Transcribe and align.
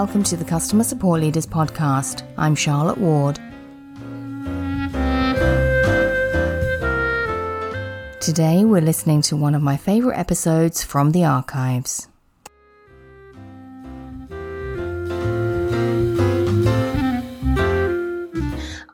welcome 0.00 0.22
to 0.22 0.34
the 0.34 0.46
Customer 0.46 0.82
Support 0.82 1.20
Leaders 1.20 1.46
Podcast. 1.46 2.26
I'm 2.38 2.54
Charlotte 2.54 2.96
Ward. 2.96 3.36
Today, 8.18 8.64
we're 8.64 8.80
listening 8.80 9.20
to 9.20 9.36
one 9.36 9.54
of 9.54 9.60
my 9.60 9.76
favourite 9.76 10.18
episodes 10.18 10.82
from 10.82 11.10
the 11.10 11.26
archives. 11.26 12.08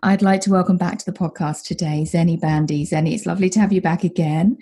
I'd 0.03 0.23
like 0.23 0.41
to 0.41 0.51
welcome 0.51 0.77
back 0.77 0.99
to 0.99 1.05
the 1.05 1.17
podcast 1.17 1.67
today 1.67 2.03
Zenny 2.03 2.41
Bandy. 2.41 2.85
Zenny, 2.85 3.15
it's 3.15 3.27
lovely 3.27 3.49
to 3.51 3.61
have 3.61 3.73
you 3.73 3.81
back 3.81 4.03
again. 4.03 4.59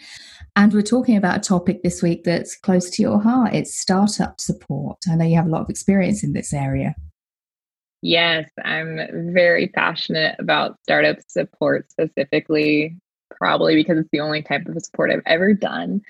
And 0.57 0.73
we're 0.73 0.83
talking 0.83 1.17
about 1.17 1.39
a 1.39 1.41
topic 1.41 1.83
this 1.83 2.03
week 2.03 2.23
that's 2.25 2.57
close 2.57 2.89
to 2.91 3.03
your 3.03 3.21
heart. 3.21 3.55
It's 3.55 3.77
startup 3.77 4.41
support. 4.41 4.99
I 5.11 5.17
know 5.17 5.25
you 5.25 5.37
have 5.37 5.47
a 5.47 5.51
lot 5.51 5.62
of 5.62 5.71
experience 5.71 6.23
in 6.23 6.33
this 6.33 6.53
area. 6.53 6.95
Yes, 8.03 8.49
I'm 8.65 9.33
very 9.33 9.69
passionate 9.69 10.37
about 10.39 10.77
startup 10.83 11.19
support 11.27 11.91
specifically, 11.91 12.97
probably 13.31 13.75
because 13.75 13.98
it's 13.98 14.11
the 14.12 14.21
only 14.21 14.43
type 14.43 14.67
of 14.67 14.81
support 14.81 15.11
I've 15.11 15.23
ever 15.27 15.55
done. 15.55 16.03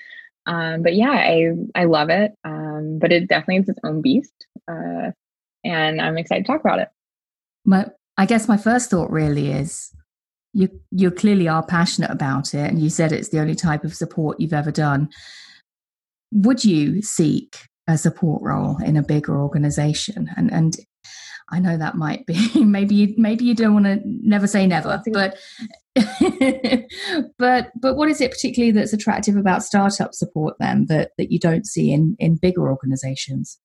Um, 0.45 0.83
but 0.83 0.93
yeah, 0.93 1.09
I 1.09 1.53
I 1.73 1.85
love 1.85 2.09
it. 2.09 2.33
Um, 2.43 2.99
but 2.99 3.11
it 3.11 3.27
definitely 3.27 3.63
is 3.63 3.69
its 3.69 3.79
own 3.83 4.01
beast, 4.01 4.45
uh, 4.69 5.11
and 5.63 5.99
I'm 5.99 6.17
excited 6.17 6.45
to 6.45 6.51
talk 6.51 6.61
about 6.61 6.79
it. 6.79 6.89
But 7.65 7.95
I 8.17 8.25
guess 8.27 8.47
my 8.47 8.57
first 8.57 8.91
thought 8.91 9.09
really 9.09 9.51
is 9.51 9.91
you 10.55 10.69
you 10.89 11.11
clearly 11.11 11.49
are 11.49 11.63
passionate 11.65 12.09
about 12.09 12.53
it 12.53 12.69
and 12.69 12.81
you 12.81 12.89
said 12.89 13.11
it's 13.11 13.29
the 13.29 13.39
only 13.39 13.55
type 13.55 13.83
of 13.83 13.93
support 13.93 14.39
you've 14.39 14.53
ever 14.53 14.71
done. 14.71 15.09
Would 16.31 16.63
you 16.63 17.01
seek 17.01 17.57
a 17.87 17.97
support 17.97 18.41
role 18.41 18.77
in 18.81 18.95
a 18.95 19.03
bigger 19.03 19.37
organization? 19.37 20.29
And 20.37 20.51
and 20.51 20.77
I 21.51 21.59
know 21.59 21.77
that 21.77 21.95
might 21.95 22.25
be 22.25 22.49
maybe 22.63 22.95
you 22.95 23.13
maybe 23.17 23.43
you 23.43 23.53
don't 23.53 23.73
want 23.73 23.85
to 23.85 23.99
never 24.05 24.47
say 24.47 24.65
never, 24.65 25.03
but 25.11 25.37
but 27.37 27.71
but 27.75 27.95
what 27.95 28.09
is 28.09 28.21
it 28.21 28.31
particularly 28.31 28.71
that's 28.71 28.93
attractive 28.93 29.35
about 29.35 29.61
startup 29.61 30.13
support 30.13 30.55
then 30.59 30.85
that 30.87 31.11
that 31.17 31.33
you 31.33 31.39
don't 31.39 31.67
see 31.67 31.91
in 31.91 32.15
in 32.17 32.37
bigger 32.37 32.69
organizations? 32.69 33.59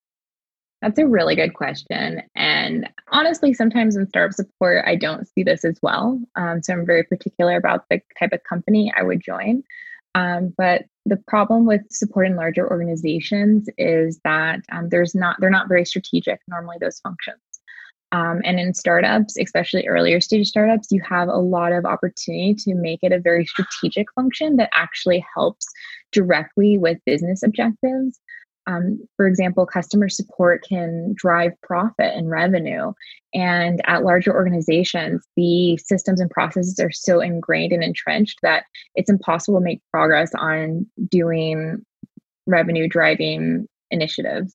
That's 0.82 0.98
a 0.98 1.06
really 1.06 1.36
good 1.36 1.52
question. 1.54 2.22
And 2.34 2.88
honestly, 3.12 3.52
sometimes 3.52 3.96
in 3.96 4.08
startup 4.08 4.34
support, 4.34 4.84
I 4.86 4.96
don't 4.96 5.28
see 5.28 5.42
this 5.42 5.64
as 5.64 5.78
well. 5.82 6.18
Um, 6.36 6.62
so 6.62 6.72
I'm 6.72 6.86
very 6.86 7.04
particular 7.04 7.56
about 7.56 7.84
the 7.90 8.00
type 8.18 8.32
of 8.32 8.42
company 8.44 8.92
I 8.96 9.02
would 9.02 9.22
join. 9.22 9.62
Um, 10.14 10.54
but 10.56 10.84
the 11.06 11.18
problem 11.28 11.66
with 11.66 11.82
supporting 11.90 12.34
larger 12.34 12.68
organizations 12.68 13.68
is 13.78 14.20
that 14.24 14.60
um, 14.72 14.88
there's 14.88 15.14
not 15.14 15.36
they're 15.38 15.50
not 15.50 15.68
very 15.68 15.84
strategic 15.84 16.40
normally 16.48 16.78
those 16.80 17.00
functions. 17.00 17.40
Um, 18.12 18.40
and 18.44 18.58
in 18.58 18.74
startups, 18.74 19.36
especially 19.38 19.86
earlier 19.86 20.20
stage 20.20 20.48
startups, 20.48 20.88
you 20.90 21.00
have 21.08 21.28
a 21.28 21.36
lot 21.36 21.72
of 21.72 21.84
opportunity 21.84 22.54
to 22.54 22.74
make 22.74 23.00
it 23.02 23.12
a 23.12 23.20
very 23.20 23.46
strategic 23.46 24.10
function 24.12 24.56
that 24.56 24.70
actually 24.72 25.24
helps 25.32 25.66
directly 26.10 26.76
with 26.76 26.98
business 27.06 27.42
objectives. 27.44 28.18
Um, 28.70 29.00
for 29.16 29.26
example, 29.26 29.66
customer 29.66 30.08
support 30.08 30.64
can 30.68 31.14
drive 31.16 31.52
profit 31.62 32.12
and 32.14 32.30
revenue. 32.30 32.92
And 33.34 33.80
at 33.86 34.04
larger 34.04 34.34
organizations, 34.34 35.26
the 35.36 35.76
systems 35.78 36.20
and 36.20 36.30
processes 36.30 36.78
are 36.80 36.91
so 36.91 37.20
ingrained 37.20 37.72
and 37.72 37.82
entrenched 37.82 38.38
that 38.42 38.64
it's 38.94 39.10
impossible 39.10 39.58
to 39.58 39.64
make 39.64 39.81
progress 39.92 40.31
on 40.36 40.86
doing 41.08 41.84
revenue 42.47 42.88
driving 42.88 43.66
initiatives. 43.91 44.54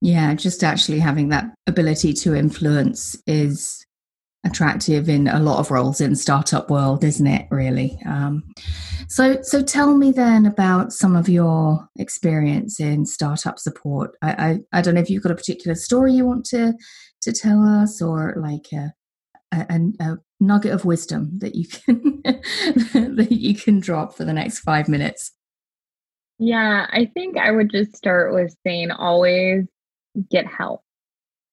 Yeah, 0.00 0.34
just 0.34 0.62
actually 0.62 1.00
having 1.00 1.30
that 1.30 1.52
ability 1.66 2.12
to 2.14 2.34
influence 2.34 3.20
is 3.26 3.84
attractive 4.44 5.08
in 5.08 5.26
a 5.28 5.40
lot 5.40 5.58
of 5.58 5.70
roles 5.70 6.00
in 6.00 6.14
startup 6.14 6.70
world 6.70 7.02
isn't 7.04 7.26
it 7.26 7.46
really? 7.50 7.98
Um, 8.06 8.44
so 9.08 9.40
so 9.42 9.62
tell 9.62 9.96
me 9.96 10.12
then 10.12 10.46
about 10.46 10.92
some 10.92 11.16
of 11.16 11.28
your 11.28 11.88
experience 11.98 12.78
in 12.78 13.06
startup 13.06 13.58
support. 13.58 14.12
I, 14.22 14.60
I, 14.72 14.78
I 14.78 14.82
don't 14.82 14.94
know 14.94 15.00
if 15.00 15.10
you've 15.10 15.22
got 15.22 15.32
a 15.32 15.36
particular 15.36 15.74
story 15.74 16.12
you 16.12 16.26
want 16.26 16.44
to 16.46 16.74
to 17.22 17.32
tell 17.32 17.62
us 17.62 18.00
or 18.00 18.34
like 18.40 18.66
a, 18.72 18.92
a, 19.52 19.80
a 20.00 20.16
nugget 20.40 20.72
of 20.72 20.84
wisdom 20.84 21.38
that 21.38 21.54
you 21.54 21.66
can 21.66 22.22
that 23.16 23.28
you 23.30 23.54
can 23.54 23.80
drop 23.80 24.16
for 24.16 24.24
the 24.24 24.32
next 24.32 24.60
five 24.60 24.88
minutes. 24.88 25.32
Yeah 26.38 26.86
i 26.92 27.10
think 27.14 27.36
i 27.36 27.50
would 27.50 27.68
just 27.68 27.96
start 27.96 28.32
with 28.32 28.54
saying 28.64 28.92
always 28.92 29.64
get 30.30 30.46
help 30.46 30.82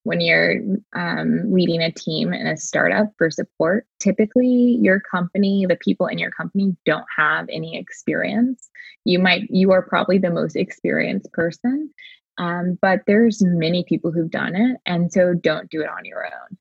when 0.06 0.22
you're 0.22 0.62
um, 0.96 1.52
leading 1.52 1.82
a 1.82 1.92
team 1.92 2.32
in 2.32 2.46
a 2.46 2.56
startup 2.56 3.08
for 3.18 3.32
support, 3.32 3.88
typically 4.00 4.78
your 4.80 5.00
company, 5.00 5.66
the 5.68 5.78
people 5.78 6.06
in 6.06 6.20
your 6.20 6.30
company 6.30 6.78
don't 6.86 7.08
have 7.18 7.48
any 7.50 7.76
experience. 7.76 8.70
You 9.04 9.18
might, 9.18 9.50
you 9.50 9.72
are 9.72 9.82
probably 9.82 10.20
the 10.20 10.30
most 10.30 10.56
experienced 10.56 11.32
person, 11.34 11.90
um, 12.38 12.78
but 12.84 13.00
there's 13.08 13.44
many 13.44 13.84
people 13.84 14.12
who've 14.12 14.30
done 14.30 14.56
it. 14.56 14.78
And 14.86 15.12
so 15.12 15.34
don't 15.34 15.72
do 15.72 15.82
it 15.82 15.90
on 15.90 16.06
your 16.06 16.24
own. 16.24 16.58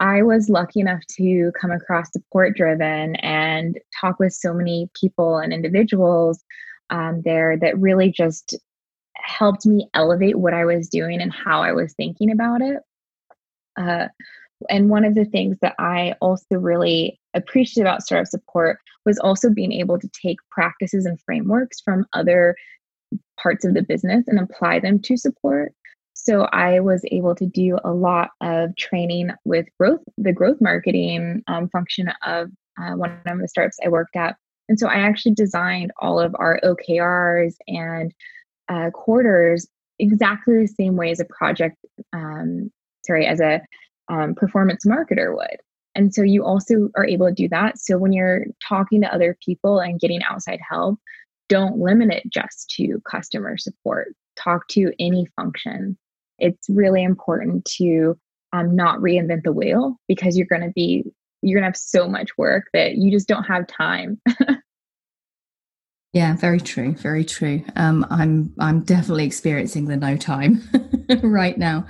I 0.00 0.22
was 0.22 0.48
lucky 0.48 0.80
enough 0.80 1.02
to 1.18 1.52
come 1.60 1.70
across 1.70 2.10
support 2.12 2.56
driven 2.56 3.14
and 3.16 3.78
talk 4.00 4.18
with 4.18 4.32
so 4.32 4.52
many 4.52 4.90
people 5.00 5.38
and 5.38 5.52
individuals 5.52 6.42
um, 6.90 7.22
there 7.24 7.56
that 7.58 7.78
really 7.78 8.10
just 8.10 8.56
helped 9.14 9.66
me 9.66 9.88
elevate 9.94 10.36
what 10.36 10.54
I 10.54 10.64
was 10.64 10.88
doing 10.88 11.20
and 11.20 11.32
how 11.32 11.62
I 11.62 11.72
was 11.72 11.94
thinking 11.94 12.32
about 12.32 12.60
it. 12.60 12.78
Uh, 13.78 14.08
and 14.68 14.90
one 14.90 15.04
of 15.04 15.14
the 15.14 15.24
things 15.24 15.56
that 15.62 15.74
I 15.78 16.14
also 16.20 16.56
really 16.56 17.20
appreciated 17.34 17.82
about 17.82 18.02
startup 18.02 18.26
support 18.26 18.78
was 19.06 19.18
also 19.18 19.50
being 19.50 19.72
able 19.72 19.98
to 19.98 20.08
take 20.08 20.38
practices 20.50 21.06
and 21.06 21.20
frameworks 21.20 21.80
from 21.80 22.06
other 22.12 22.56
parts 23.40 23.64
of 23.64 23.74
the 23.74 23.82
business 23.82 24.24
and 24.26 24.38
apply 24.38 24.80
them 24.80 24.98
to 25.00 25.16
support. 25.16 25.72
So 26.14 26.42
I 26.52 26.80
was 26.80 27.04
able 27.12 27.34
to 27.36 27.46
do 27.46 27.78
a 27.84 27.92
lot 27.92 28.30
of 28.40 28.74
training 28.76 29.30
with 29.44 29.66
growth, 29.78 30.00
the 30.18 30.32
growth 30.32 30.58
marketing 30.60 31.42
um, 31.46 31.68
function 31.68 32.12
of 32.26 32.50
uh, 32.80 32.94
one 32.94 33.20
of 33.26 33.38
the 33.38 33.48
startups 33.48 33.78
I 33.84 33.88
worked 33.88 34.16
at. 34.16 34.36
And 34.68 34.78
so 34.78 34.88
I 34.88 34.96
actually 34.96 35.34
designed 35.34 35.92
all 36.00 36.20
of 36.20 36.34
our 36.38 36.60
OKRs 36.62 37.54
and 37.68 38.12
uh, 38.68 38.90
quarters 38.90 39.66
exactly 39.98 40.60
the 40.60 40.66
same 40.66 40.96
way 40.96 41.10
as 41.10 41.20
a 41.20 41.24
project 41.24 41.76
um, 42.12 42.70
as 43.16 43.40
a 43.40 43.60
um, 44.08 44.34
performance 44.34 44.84
marketer 44.86 45.34
would. 45.34 45.58
And 45.94 46.14
so 46.14 46.22
you 46.22 46.44
also 46.44 46.90
are 46.96 47.06
able 47.06 47.26
to 47.26 47.34
do 47.34 47.48
that. 47.48 47.78
So 47.78 47.98
when 47.98 48.12
you're 48.12 48.46
talking 48.66 49.00
to 49.02 49.12
other 49.12 49.36
people 49.44 49.80
and 49.80 49.98
getting 49.98 50.22
outside 50.22 50.60
help, 50.68 50.98
don't 51.48 51.78
limit 51.78 52.10
it 52.10 52.22
just 52.32 52.70
to 52.76 53.00
customer 53.10 53.56
support. 53.56 54.14
Talk 54.36 54.68
to 54.68 54.92
any 55.00 55.26
function. 55.34 55.98
It's 56.38 56.68
really 56.68 57.02
important 57.02 57.64
to 57.78 58.16
um, 58.52 58.76
not 58.76 59.00
reinvent 59.00 59.42
the 59.42 59.52
wheel 59.52 59.96
because 60.06 60.36
you're 60.36 60.46
going 60.46 60.62
to 60.62 60.70
be 60.70 61.04
you're 61.42 61.60
going 61.60 61.62
to 61.62 61.68
have 61.68 61.76
so 61.76 62.08
much 62.08 62.30
work 62.36 62.64
that 62.72 62.96
you 62.96 63.12
just 63.12 63.28
don't 63.28 63.44
have 63.44 63.66
time. 63.68 64.20
yeah, 66.12 66.36
very 66.36 66.60
true, 66.60 66.94
very 66.94 67.24
true. 67.24 67.64
Um, 67.76 68.06
I'm 68.10 68.52
I'm 68.58 68.80
definitely 68.80 69.26
experiencing 69.26 69.86
the 69.86 69.96
no 69.96 70.16
time 70.16 70.68
right 71.22 71.58
now. 71.58 71.86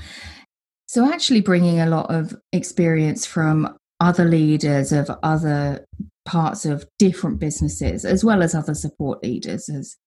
So, 0.89 1.05
actually, 1.05 1.43
bringing 1.43 1.81
a 1.81 1.87
lot 1.87 2.13
of 2.13 2.35
experience 2.53 3.27
from 3.27 3.77
other 4.01 4.25
leaders 4.25 4.91
of 4.91 5.11
other 5.23 5.85
parts 6.25 6.65
of 6.65 6.87
different 6.99 7.39
businesses, 7.39 8.07
as 8.07 8.25
well 8.25 8.43
as 8.43 8.55
other 8.55 8.75
support 8.75 9.23
leaders, 9.23 9.69
is, 9.69 9.99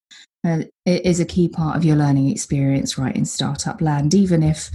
uh, 0.44 0.62
is 0.84 1.20
a 1.20 1.24
key 1.24 1.48
part 1.48 1.76
of 1.76 1.84
your 1.84 1.94
learning 1.94 2.30
experience, 2.30 2.98
right, 2.98 3.14
in 3.14 3.24
startup 3.24 3.80
land. 3.80 4.12
Even 4.12 4.42
if, 4.42 4.70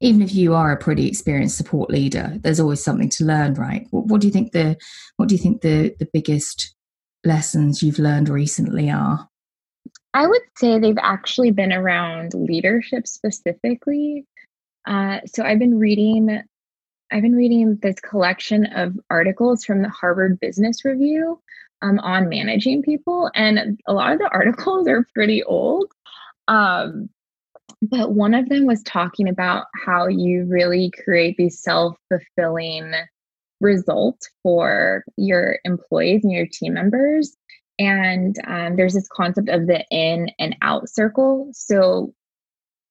even 0.00 0.22
if 0.22 0.34
you 0.34 0.54
are 0.54 0.72
a 0.72 0.78
pretty 0.78 1.06
experienced 1.06 1.58
support 1.58 1.90
leader, 1.90 2.38
there's 2.40 2.60
always 2.60 2.82
something 2.82 3.10
to 3.10 3.24
learn, 3.26 3.52
right? 3.52 3.86
What, 3.90 4.06
what 4.06 4.22
do 4.22 4.28
you 4.28 4.32
think 4.32 4.52
the 4.52 4.78
what 5.18 5.28
do 5.28 5.34
you 5.34 5.42
think 5.42 5.60
the 5.60 5.94
the 5.98 6.08
biggest 6.10 6.74
lessons 7.22 7.82
you've 7.82 7.98
learned 7.98 8.30
recently 8.30 8.90
are? 8.90 9.28
I 10.14 10.26
would 10.26 10.42
say 10.56 10.78
they've 10.78 10.96
actually 11.02 11.50
been 11.50 11.72
around 11.72 12.32
leadership 12.32 13.06
specifically. 13.06 14.24
Uh, 14.86 15.20
so 15.26 15.44
I've 15.44 15.58
been 15.58 15.78
reading 15.78 16.42
I've 17.12 17.22
been 17.22 17.34
reading 17.34 17.76
this 17.82 17.96
collection 17.98 18.66
of 18.66 18.96
articles 19.10 19.64
from 19.64 19.82
the 19.82 19.88
Harvard 19.88 20.38
Business 20.38 20.84
Review 20.84 21.40
um, 21.82 21.98
on 21.98 22.28
managing 22.28 22.82
people, 22.82 23.30
and 23.34 23.80
a 23.88 23.92
lot 23.92 24.12
of 24.12 24.20
the 24.20 24.28
articles 24.32 24.86
are 24.86 25.06
pretty 25.12 25.42
old. 25.42 25.86
Um, 26.46 27.08
but 27.82 28.12
one 28.12 28.34
of 28.34 28.48
them 28.48 28.66
was 28.66 28.82
talking 28.82 29.28
about 29.28 29.66
how 29.74 30.06
you 30.06 30.44
really 30.44 30.92
create 31.02 31.36
these 31.36 31.60
self 31.60 31.96
fulfilling 32.08 32.92
results 33.60 34.30
for 34.42 35.04
your 35.16 35.58
employees 35.64 36.22
and 36.24 36.32
your 36.32 36.46
team 36.46 36.74
members. 36.74 37.36
And 37.78 38.36
um, 38.46 38.76
there's 38.76 38.94
this 38.94 39.08
concept 39.08 39.48
of 39.48 39.66
the 39.66 39.84
in 39.90 40.30
and 40.38 40.56
out 40.62 40.88
circle. 40.88 41.48
So 41.52 42.12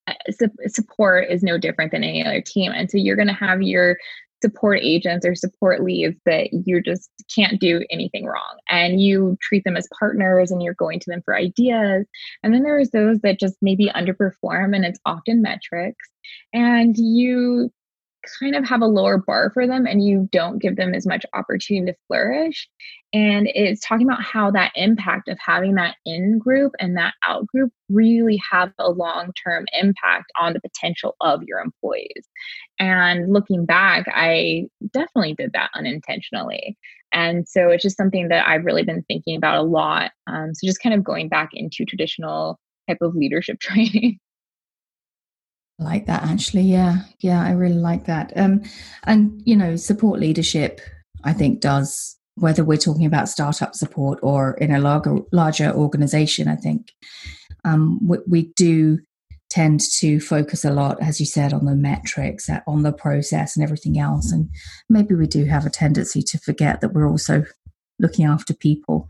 Uh, 0.10 0.48
support 0.68 1.30
is 1.30 1.44
no 1.44 1.58
different 1.58 1.92
than 1.92 2.04
any 2.04 2.26
other 2.26 2.42
team. 2.42 2.72
And 2.72 2.90
so 2.90 2.98
you're 2.98 3.16
going 3.16 3.28
to 3.28 3.34
have 3.34 3.62
your 3.62 3.98
support 4.42 4.80
agents 4.82 5.26
or 5.26 5.36
support 5.36 5.84
leads 5.84 6.18
that 6.26 6.50
you 6.66 6.82
just 6.82 7.10
can't 7.34 7.60
do 7.60 7.84
anything 7.90 8.26
wrong. 8.26 8.58
And 8.70 9.02
you 9.02 9.38
treat 9.42 9.64
them 9.64 9.76
as 9.76 9.88
partners 9.98 10.52
and 10.52 10.64
you're 10.64 10.74
going 10.76 11.00
to 11.02 11.10
them 11.10 11.22
for 11.24 11.36
ideas. 11.36 12.06
And 12.44 12.54
then 12.54 12.64
there's 12.64 12.92
those 12.92 13.20
that 13.20 13.40
just 13.40 13.58
maybe 13.62 13.92
underperform 13.94 14.76
and 14.76 14.86
it's 14.86 15.00
often 15.06 15.42
metrics. 15.42 16.08
And 16.54 16.96
you 16.98 17.72
kind 18.40 18.56
of 18.56 18.68
have 18.68 18.82
a 18.82 18.88
lower 18.88 19.18
bar 19.18 19.52
for 19.54 19.68
them 19.68 19.86
and 19.86 20.04
you 20.04 20.28
don't 20.32 20.60
give 20.60 20.76
them 20.76 20.94
as 20.94 21.06
much 21.06 21.26
opportunity 21.34 21.92
to 21.92 21.98
flourish. 22.08 22.70
And 23.14 23.48
it's 23.54 23.86
talking 23.86 24.08
about 24.08 24.22
how 24.22 24.52
that 24.52 24.72
impact 24.76 25.30
of 25.30 25.38
having 25.44 25.76
that 25.76 25.96
in 26.06 26.38
group 26.38 26.74
and 26.80 26.96
that 26.98 27.14
out 27.26 27.48
group 27.48 27.72
really 27.90 28.40
have 28.52 28.72
a 28.78 28.92
long 28.92 29.32
term 29.44 29.66
impact 29.74 30.32
on 30.40 30.54
the 30.54 30.62
potential 30.62 31.16
of 31.22 31.42
your 31.44 31.60
employees. 31.60 32.28
And 32.80 33.34
looking 33.34 33.66
back, 33.66 34.06
I 34.14 34.66
definitely 34.94 35.36
did 35.36 35.54
that 35.54 35.72
unintentionally. 35.76 36.78
And 37.12 37.48
so 37.48 37.70
it's 37.70 37.84
just 37.84 37.98
something 37.98 38.28
that 38.28 38.48
I've 38.48 38.66
really 38.66 38.84
been 38.84 39.04
thinking 39.08 39.36
about 39.36 39.58
a 39.58 39.64
lot. 39.64 40.12
Um, 40.28 40.54
so 40.54 40.68
just 40.68 40.82
kind 40.82 40.94
of 40.94 41.04
going 41.04 41.30
back 41.30 41.50
into 41.54 41.86
traditional 41.86 42.60
type 42.88 43.00
of 43.02 43.16
leadership 43.16 43.60
training 43.62 44.20
like 45.80 46.06
that 46.06 46.24
actually. 46.24 46.64
Yeah 46.64 47.04
yeah 47.20 47.42
i 47.44 47.52
really 47.52 47.76
like 47.76 48.06
that. 48.06 48.34
Um 48.36 48.62
and 49.04 49.42
you 49.46 49.56
know 49.56 49.76
support 49.76 50.20
leadership 50.20 50.82
i 51.24 51.34
think 51.34 51.62
does 51.62 52.18
whether 52.36 52.64
we're 52.64 52.78
talking 52.78 53.06
about 53.06 53.30
startup 53.30 53.76
support 53.76 54.20
or 54.22 54.54
in 54.54 54.72
a 54.72 54.80
larger 54.80 55.18
larger 55.32 55.72
organization 55.72 56.48
i 56.48 56.56
think 56.56 56.94
um 57.66 58.00
we, 58.08 58.18
we 58.28 58.42
do 58.56 59.00
tend 59.50 59.82
to 59.82 60.20
focus 60.20 60.64
a 60.64 60.72
lot 60.72 61.02
as 61.02 61.20
you 61.20 61.26
said 61.26 61.54
on 61.54 61.66
the 61.66 61.76
metrics 61.76 62.50
uh, 62.50 62.60
on 62.68 62.84
the 62.84 62.94
process 62.94 63.56
and 63.56 63.64
everything 63.64 63.98
else. 64.00 64.32
And 64.32 64.50
maybe 64.90 65.16
we 65.16 65.28
do 65.28 65.46
have 65.46 65.66
a 65.66 65.72
tendency 65.72 66.22
to 66.22 66.38
forget 66.38 66.82
that 66.82 66.94
we're 66.94 67.10
also 67.10 67.44
looking 67.98 68.26
after 68.26 68.54
people 68.54 69.10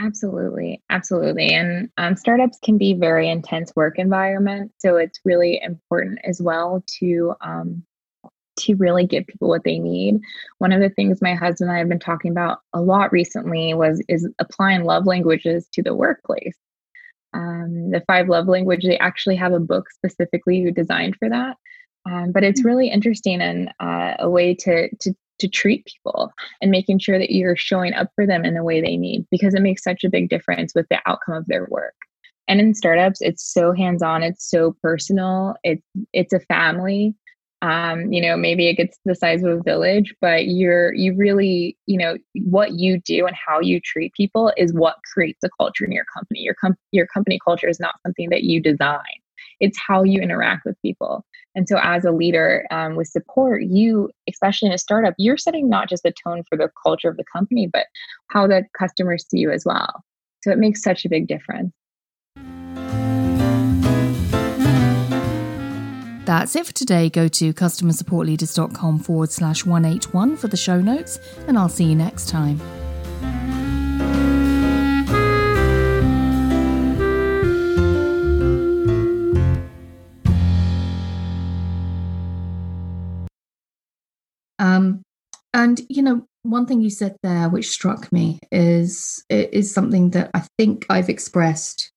Absolutely, 0.00 0.82
absolutely. 0.88 1.52
And 1.52 1.90
um, 1.98 2.16
startups 2.16 2.58
can 2.64 2.78
be 2.78 2.94
very 2.94 3.28
intense 3.28 3.70
work 3.76 3.98
environment, 3.98 4.72
so 4.78 4.96
it's 4.96 5.20
really 5.26 5.60
important 5.62 6.20
as 6.24 6.40
well 6.40 6.82
to 7.00 7.34
um, 7.42 7.84
to 8.60 8.74
really 8.76 9.06
give 9.06 9.26
people 9.26 9.48
what 9.48 9.64
they 9.64 9.78
need. 9.78 10.20
One 10.58 10.72
of 10.72 10.80
the 10.80 10.88
things 10.88 11.20
my 11.20 11.34
husband 11.34 11.68
and 11.68 11.76
I 11.76 11.78
have 11.80 11.88
been 11.88 11.98
talking 11.98 12.30
about 12.30 12.60
a 12.72 12.80
lot 12.80 13.12
recently 13.12 13.74
was 13.74 14.02
is 14.08 14.26
applying 14.38 14.84
love 14.84 15.04
languages 15.04 15.68
to 15.74 15.82
the 15.82 15.94
workplace. 15.94 16.56
Um, 17.34 17.90
the 17.90 18.02
five 18.06 18.28
love 18.28 18.48
language 18.48 18.84
they 18.84 18.98
actually 18.98 19.36
have 19.36 19.52
a 19.52 19.60
book 19.60 19.90
specifically 19.90 20.70
designed 20.72 21.16
for 21.16 21.28
that. 21.28 21.56
Um, 22.06 22.32
but 22.32 22.42
it's 22.42 22.62
hmm. 22.62 22.68
really 22.68 22.88
interesting 22.88 23.42
and 23.42 23.70
uh, 23.80 24.14
a 24.18 24.30
way 24.30 24.54
to 24.54 24.88
to 24.96 25.14
to 25.40 25.48
treat 25.48 25.86
people 25.86 26.32
and 26.60 26.70
making 26.70 26.98
sure 26.98 27.18
that 27.18 27.30
you're 27.30 27.56
showing 27.56 27.92
up 27.94 28.10
for 28.14 28.26
them 28.26 28.44
in 28.44 28.54
the 28.54 28.64
way 28.64 28.80
they 28.80 28.96
need 28.96 29.26
because 29.30 29.54
it 29.54 29.62
makes 29.62 29.82
such 29.82 30.04
a 30.04 30.10
big 30.10 30.28
difference 30.28 30.74
with 30.74 30.86
the 30.90 31.00
outcome 31.06 31.34
of 31.34 31.46
their 31.46 31.66
work. 31.70 31.94
And 32.48 32.60
in 32.60 32.74
startups, 32.74 33.20
it's 33.20 33.52
so 33.52 33.72
hands-on, 33.72 34.22
it's 34.22 34.48
so 34.48 34.74
personal, 34.82 35.54
it's 35.62 35.86
it's 36.12 36.32
a 36.32 36.40
family. 36.40 37.14
Um, 37.62 38.10
you 38.10 38.22
know, 38.22 38.38
maybe 38.38 38.68
it 38.68 38.74
gets 38.74 38.98
the 39.04 39.14
size 39.14 39.42
of 39.42 39.50
a 39.50 39.62
village, 39.62 40.14
but 40.20 40.46
you're 40.46 40.94
you 40.94 41.14
really, 41.14 41.76
you 41.86 41.98
know, 41.98 42.16
what 42.44 42.72
you 42.72 43.00
do 43.00 43.26
and 43.26 43.36
how 43.36 43.60
you 43.60 43.80
treat 43.80 44.14
people 44.14 44.52
is 44.56 44.72
what 44.72 44.96
creates 45.12 45.40
the 45.42 45.50
culture 45.60 45.84
in 45.84 45.92
your 45.92 46.06
company. 46.12 46.40
Your 46.40 46.54
com- 46.54 46.76
your 46.90 47.06
company 47.06 47.38
culture 47.44 47.68
is 47.68 47.78
not 47.78 47.96
something 48.02 48.30
that 48.30 48.44
you 48.44 48.60
design 48.60 49.20
it's 49.60 49.78
how 49.78 50.02
you 50.02 50.20
interact 50.20 50.64
with 50.64 50.80
people. 50.82 51.24
And 51.54 51.68
so, 51.68 51.78
as 51.82 52.04
a 52.04 52.12
leader 52.12 52.66
um, 52.70 52.96
with 52.96 53.08
support, 53.08 53.62
you, 53.62 54.10
especially 54.28 54.68
in 54.68 54.72
a 54.72 54.78
startup, 54.78 55.14
you're 55.18 55.36
setting 55.36 55.68
not 55.68 55.88
just 55.88 56.02
the 56.02 56.12
tone 56.12 56.42
for 56.48 56.56
the 56.56 56.70
culture 56.82 57.08
of 57.08 57.16
the 57.16 57.24
company, 57.32 57.66
but 57.66 57.86
how 58.28 58.46
the 58.46 58.64
customers 58.78 59.26
see 59.28 59.38
you 59.38 59.50
as 59.50 59.64
well. 59.64 60.04
So, 60.42 60.50
it 60.50 60.58
makes 60.58 60.82
such 60.82 61.04
a 61.04 61.08
big 61.08 61.26
difference. 61.26 61.72
That's 66.24 66.54
it 66.54 66.64
for 66.64 66.72
today. 66.72 67.10
Go 67.10 67.26
to 67.26 67.52
customersupportleaders.com 67.52 69.00
forward 69.00 69.32
slash 69.32 69.66
181 69.66 70.36
for 70.36 70.46
the 70.46 70.56
show 70.56 70.80
notes, 70.80 71.18
and 71.48 71.58
I'll 71.58 71.68
see 71.68 71.84
you 71.84 71.96
next 71.96 72.28
time. 72.28 72.60
And 85.70 85.86
you 85.88 86.02
know, 86.02 86.26
one 86.42 86.66
thing 86.66 86.80
you 86.80 86.90
said 86.90 87.16
there, 87.22 87.48
which 87.48 87.68
struck 87.68 88.10
me, 88.12 88.40
is 88.50 89.24
is 89.28 89.72
something 89.72 90.10
that 90.10 90.30
I 90.34 90.44
think 90.58 90.84
I've 90.90 91.08
expressed 91.08 91.92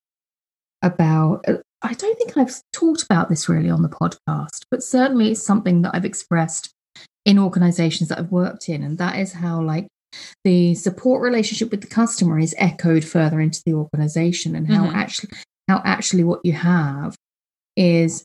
about. 0.83 1.43
Uh, 1.47 1.57
I 1.81 1.93
don't 1.93 2.17
think 2.17 2.37
I've 2.37 2.61
talked 2.71 3.03
about 3.03 3.29
this 3.29 3.49
really 3.49 3.69
on 3.69 3.81
the 3.81 3.89
podcast, 3.89 4.65
but 4.69 4.83
certainly 4.83 5.31
it's 5.31 5.45
something 5.45 5.81
that 5.81 5.95
I've 5.95 6.05
expressed 6.05 6.71
in 7.25 7.39
organizations 7.39 8.09
that 8.09 8.19
I've 8.19 8.31
worked 8.31 8.69
in, 8.69 8.83
and 8.83 8.97
that 8.99 9.17
is 9.17 9.33
how 9.33 9.61
like 9.61 9.87
the 10.43 10.75
support 10.75 11.23
relationship 11.23 11.71
with 11.71 11.81
the 11.81 11.87
customer 11.87 12.37
is 12.37 12.53
echoed 12.59 13.03
further 13.03 13.41
into 13.41 13.61
the 13.65 13.73
organization, 13.73 14.55
and 14.55 14.67
how 14.67 14.85
mm-hmm. 14.85 14.95
actually 14.95 15.31
how 15.67 15.81
actually 15.83 16.23
what 16.23 16.41
you 16.43 16.53
have 16.53 17.15
is 17.75 18.23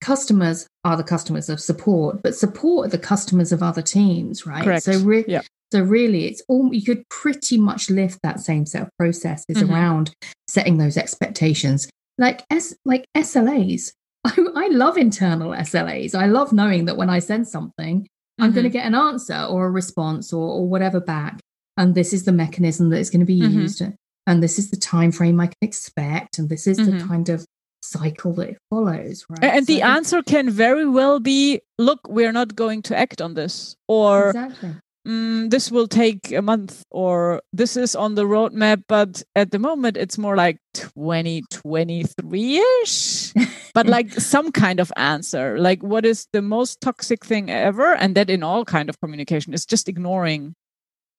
customers 0.00 0.66
are 0.84 0.96
the 0.96 1.04
customers 1.04 1.48
of 1.48 1.60
support, 1.60 2.22
but 2.22 2.34
support 2.34 2.86
are 2.86 2.90
the 2.90 2.98
customers 2.98 3.52
of 3.52 3.62
other 3.62 3.82
teams, 3.82 4.46
right? 4.46 4.64
Correct. 4.64 4.84
So, 4.84 4.98
re- 5.00 5.24
yeah. 5.26 5.42
so 5.72 5.82
really, 5.82 6.26
it's 6.26 6.42
all 6.48 6.72
you 6.72 6.84
could 6.84 7.08
pretty 7.08 7.58
much 7.58 7.90
lift 7.90 8.20
that 8.22 8.40
same 8.40 8.66
set 8.66 8.82
of 8.82 8.88
processes 8.98 9.44
mm-hmm. 9.50 9.72
around 9.72 10.12
setting 10.48 10.78
those 10.78 10.96
expectations, 10.96 11.88
like 12.16 12.44
S 12.50 12.74
like 12.84 13.06
SLAs. 13.16 13.92
I, 14.24 14.34
I 14.54 14.68
love 14.68 14.96
internal 14.96 15.50
SLAs. 15.50 16.14
I 16.14 16.26
love 16.26 16.52
knowing 16.52 16.86
that 16.86 16.96
when 16.96 17.10
I 17.10 17.18
send 17.18 17.48
something, 17.48 18.02
mm-hmm. 18.02 18.44
I'm 18.44 18.52
going 18.52 18.64
to 18.64 18.70
get 18.70 18.86
an 18.86 18.94
answer 18.94 19.46
or 19.48 19.66
a 19.66 19.70
response 19.70 20.32
or, 20.32 20.48
or 20.48 20.68
whatever 20.68 21.00
back, 21.00 21.40
and 21.76 21.94
this 21.94 22.12
is 22.12 22.24
the 22.24 22.32
mechanism 22.32 22.90
that 22.90 22.98
is 22.98 23.10
going 23.10 23.20
to 23.20 23.26
be 23.26 23.40
mm-hmm. 23.40 23.60
used, 23.60 23.82
and 24.26 24.42
this 24.42 24.58
is 24.58 24.70
the 24.70 24.76
time 24.76 25.12
frame 25.12 25.40
I 25.40 25.46
can 25.46 25.56
expect, 25.62 26.38
and 26.38 26.48
this 26.48 26.66
is 26.66 26.76
the 26.76 26.84
mm-hmm. 26.84 27.08
kind 27.08 27.28
of 27.28 27.46
cycle 27.88 28.32
that 28.34 28.50
it 28.50 28.58
follows 28.70 29.24
right? 29.28 29.44
and 29.44 29.66
so 29.66 29.72
the 29.72 29.82
answer 29.82 30.22
can 30.22 30.50
very 30.50 30.88
well 30.88 31.20
be 31.20 31.60
look 31.78 32.00
we're 32.08 32.32
not 32.32 32.54
going 32.54 32.82
to 32.82 32.96
act 32.96 33.20
on 33.20 33.34
this 33.34 33.74
or 33.88 34.28
exactly. 34.28 34.70
mm, 35.06 35.50
this 35.50 35.70
will 35.70 35.88
take 35.88 36.32
a 36.32 36.42
month 36.42 36.82
or 36.90 37.42
this 37.52 37.76
is 37.76 37.96
on 37.96 38.14
the 38.14 38.24
roadmap 38.24 38.82
but 38.88 39.22
at 39.34 39.50
the 39.50 39.58
moment 39.58 39.96
it's 39.96 40.18
more 40.18 40.36
like 40.36 40.58
2023ish 40.74 43.34
but 43.74 43.86
like 43.96 44.12
some 44.12 44.52
kind 44.52 44.80
of 44.80 44.92
answer. 44.96 45.58
Like 45.58 45.82
what 45.82 46.04
is 46.04 46.26
the 46.32 46.42
most 46.42 46.80
toxic 46.80 47.24
thing 47.24 47.50
ever? 47.50 47.94
And 47.94 48.14
that 48.16 48.30
in 48.30 48.42
all 48.42 48.64
kind 48.64 48.88
of 48.88 49.00
communication 49.00 49.54
is 49.54 49.66
just 49.66 49.88
ignoring 49.88 50.54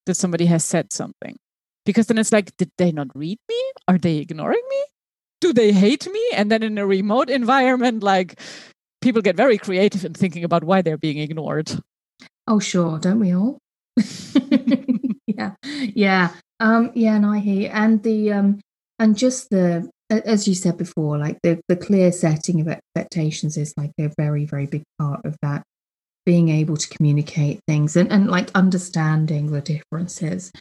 that 0.05 0.15
somebody 0.15 0.45
has 0.45 0.63
said 0.63 0.91
something. 0.91 1.37
Because 1.85 2.07
then 2.07 2.17
it's 2.17 2.31
like 2.31 2.55
did 2.57 2.71
they 2.77 2.91
not 2.91 3.07
read 3.15 3.39
me? 3.49 3.71
Are 3.87 3.97
they 3.97 4.17
ignoring 4.17 4.61
me 4.69 4.83
do 5.41 5.53
they 5.53 5.71
hate 5.71 6.07
me? 6.11 6.29
And 6.33 6.51
then 6.51 6.63
in 6.63 6.77
a 6.77 6.85
remote 6.85 7.29
environment, 7.29 8.03
like 8.03 8.39
people 9.01 9.21
get 9.21 9.35
very 9.35 9.57
creative 9.57 10.05
in 10.05 10.13
thinking 10.13 10.43
about 10.43 10.63
why 10.63 10.81
they're 10.81 10.97
being 10.97 11.19
ignored. 11.19 11.71
Oh, 12.47 12.59
sure. 12.59 12.99
Don't 12.99 13.19
we 13.19 13.33
all? 13.33 13.59
yeah. 15.27 15.53
Yeah. 15.63 16.29
Um, 16.59 16.91
yeah. 16.93 17.15
And 17.15 17.25
I 17.25 17.39
hear, 17.39 17.71
and 17.73 18.03
the, 18.03 18.31
um, 18.31 18.59
and 18.97 19.17
just 19.17 19.49
the, 19.49 19.89
as 20.09 20.47
you 20.47 20.55
said 20.55 20.77
before, 20.77 21.17
like 21.17 21.37
the, 21.43 21.61
the 21.67 21.75
clear 21.75 22.11
setting 22.11 22.59
of 22.59 22.67
expectations 22.67 23.55
is 23.55 23.73
like 23.77 23.91
a 23.99 24.11
very, 24.17 24.45
very 24.45 24.65
big 24.65 24.83
part 24.97 25.23
of 25.25 25.37
that 25.41 25.63
being 26.25 26.49
able 26.49 26.77
to 26.77 26.89
communicate 26.89 27.59
things 27.67 27.95
and, 27.95 28.11
and 28.11 28.29
like 28.29 28.51
understanding 28.53 29.51
the 29.51 29.61
differences. 29.61 30.51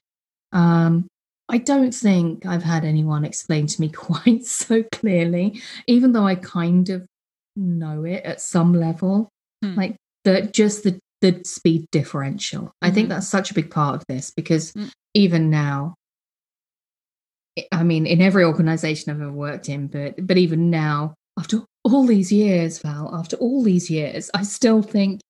Um, 0.52 1.08
I 1.48 1.58
don't 1.58 1.94
think 1.94 2.44
I've 2.46 2.62
had 2.62 2.84
anyone 2.84 3.24
explain 3.24 3.66
to 3.66 3.80
me 3.80 3.88
quite 3.92 4.44
so 4.44 4.84
clearly, 4.92 5.60
even 5.86 6.12
though 6.12 6.26
I 6.26 6.34
kind 6.34 6.88
of 6.90 7.06
know 7.56 8.04
it 8.04 8.24
at 8.24 8.40
some 8.40 8.74
level. 8.74 9.28
Hmm. 9.62 9.74
Like 9.74 9.96
the 10.24 10.42
just 10.42 10.84
the 10.84 10.98
the 11.20 11.42
speed 11.44 11.86
differential. 11.90 12.62
Mm-hmm. 12.62 12.86
I 12.86 12.90
think 12.90 13.06
mm-hmm. 13.06 13.14
that's 13.14 13.28
such 13.28 13.50
a 13.50 13.54
big 13.54 13.70
part 13.70 13.96
of 13.96 14.04
this 14.08 14.30
because 14.30 14.72
mm. 14.72 14.88
even 15.14 15.50
now, 15.50 15.96
I 17.72 17.82
mean, 17.82 18.06
in 18.06 18.20
every 18.20 18.44
organization 18.44 19.10
I've 19.10 19.20
ever 19.20 19.32
worked 19.32 19.68
in, 19.68 19.88
but 19.88 20.14
but 20.24 20.38
even 20.38 20.70
now, 20.70 21.14
after 21.38 21.64
all 21.82 22.06
these 22.06 22.30
years, 22.30 22.78
Val, 22.78 23.12
after 23.14 23.36
all 23.36 23.64
these 23.64 23.90
years, 23.90 24.30
I 24.34 24.44
still 24.44 24.82
think 24.82 25.20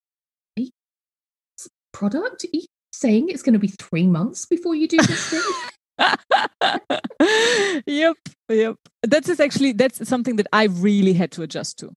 product. 1.99 2.45
Are 2.45 2.49
you 2.53 2.63
saying 2.93 3.29
it's 3.29 3.43
going 3.43 3.55
to 3.55 3.59
be 3.59 3.69
three 3.69 4.07
months 4.07 4.47
before 4.47 4.75
you 4.75 4.89
do 4.89 4.99
this 4.99 5.31
thing? 5.31 5.41
yep. 7.87 8.17
yep. 8.49 8.77
That 9.03 9.29
is 9.29 9.41
actually 9.41 9.73
that's 9.73 10.07
something 10.09 10.37
that 10.37 10.47
I 10.53 10.65
really 10.65 11.13
had 11.13 11.31
to 11.33 11.43
adjust 11.43 11.79
to. 11.81 11.91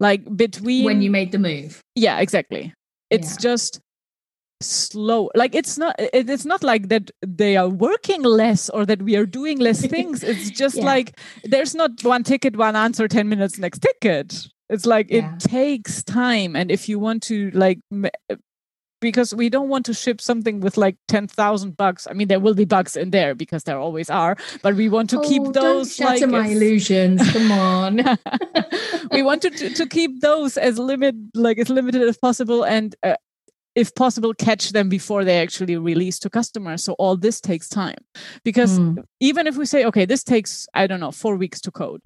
Like 0.00 0.24
between 0.36 0.84
when 0.84 1.02
you 1.02 1.10
made 1.10 1.32
the 1.32 1.38
move. 1.38 1.80
Yeah, 1.94 2.20
exactly. 2.20 2.72
It's 3.10 3.32
Yeah. 3.32 3.36
just 3.40 3.80
slow. 4.60 5.30
Like 5.34 5.54
it's 5.54 5.78
not 5.78 5.94
it, 5.98 6.28
it's 6.30 6.44
not 6.44 6.62
like 6.62 6.88
that 6.88 7.10
they 7.26 7.56
are 7.56 7.68
working 7.68 8.22
less 8.22 8.68
or 8.70 8.86
that 8.86 9.02
we 9.02 9.16
are 9.16 9.26
doing 9.26 9.58
less 9.58 9.84
things. 9.94 10.22
It's 10.22 10.50
just 10.50 10.76
Yeah. 10.76 10.84
like 10.84 11.18
there's 11.44 11.74
not 11.74 12.02
one 12.04 12.22
ticket, 12.24 12.56
one 12.56 12.76
answer, 12.76 13.08
10 13.08 13.28
minutes, 13.28 13.58
next 13.58 13.80
ticket. 13.80 14.48
It's 14.70 14.86
like 14.86 15.10
Yeah. 15.10 15.34
it 15.34 15.40
takes 15.40 16.02
time. 16.04 16.54
And 16.54 16.70
if 16.70 16.88
you 16.88 16.98
want 16.98 17.22
to 17.24 17.50
like 17.52 17.80
because 19.00 19.34
we 19.34 19.48
don't 19.48 19.68
want 19.68 19.86
to 19.86 19.94
ship 19.94 20.20
something 20.20 20.60
with 20.60 20.76
like 20.76 20.96
10,000 21.08 21.76
bugs. 21.76 22.06
I 22.10 22.14
mean, 22.14 22.28
there 22.28 22.40
will 22.40 22.54
be 22.54 22.64
bugs 22.64 22.96
in 22.96 23.10
there 23.10 23.34
because 23.34 23.64
there 23.64 23.78
always 23.78 24.10
are, 24.10 24.36
but 24.62 24.74
we 24.74 24.88
want 24.88 25.10
to 25.10 25.20
keep 25.22 25.42
Oh, 25.42 25.52
those 25.52 25.96
Don't 25.96 26.08
shatter 26.18 26.26
like 26.26 26.30
my 26.42 26.46
as- 26.46 26.52
illusions. 26.56 27.32
Come 27.32 27.52
on. 27.52 27.96
we 29.12 29.22
want 29.22 29.42
to, 29.42 29.50
to 29.50 29.70
to 29.70 29.86
keep 29.86 30.20
those 30.20 30.56
as 30.56 30.78
limit 30.78 31.14
like 31.34 31.58
as 31.58 31.68
limited 31.68 32.02
as 32.02 32.16
possible 32.18 32.64
and 32.64 32.94
uh, 33.02 33.14
if 33.74 33.94
possible 33.94 34.34
catch 34.34 34.72
them 34.72 34.88
before 34.88 35.24
they 35.24 35.38
actually 35.40 35.76
release 35.76 36.18
to 36.18 36.28
customers 36.28 36.82
so 36.84 36.92
all 36.94 37.16
this 37.16 37.40
takes 37.40 37.68
time 37.68 37.96
because 38.44 38.78
Mm. 38.78 39.04
even 39.20 39.46
if 39.46 39.56
we 39.56 39.66
say 39.66 39.84
okay 39.84 40.04
this 40.04 40.24
takes 40.24 40.66
i 40.74 40.86
don't 40.86 41.00
know 41.00 41.12
4 41.12 41.36
weeks 41.36 41.60
to 41.60 41.70
code 41.70 42.00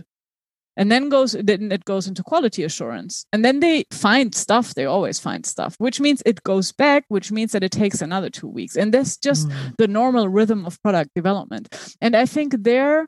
and 0.76 0.90
then 0.90 1.08
goes 1.08 1.32
then 1.32 1.70
it 1.72 1.84
goes 1.84 2.06
into 2.08 2.22
quality 2.22 2.64
assurance 2.64 3.26
and 3.32 3.44
then 3.44 3.60
they 3.60 3.84
find 3.90 4.34
stuff 4.34 4.74
they 4.74 4.86
always 4.86 5.18
find 5.20 5.44
stuff 5.44 5.74
which 5.78 6.00
means 6.00 6.22
it 6.24 6.42
goes 6.44 6.72
back 6.72 7.04
which 7.08 7.30
means 7.30 7.52
that 7.52 7.62
it 7.62 7.72
takes 7.72 8.00
another 8.00 8.30
2 8.30 8.46
weeks 8.48 8.76
and 8.76 8.92
that's 8.94 9.16
just 9.16 9.48
Mm. 9.48 9.76
the 9.78 9.88
normal 9.88 10.28
rhythm 10.28 10.64
of 10.64 10.80
product 10.82 11.10
development. 11.14 11.68
And 12.00 12.14
I 12.16 12.26
think 12.26 12.62
their 12.64 13.06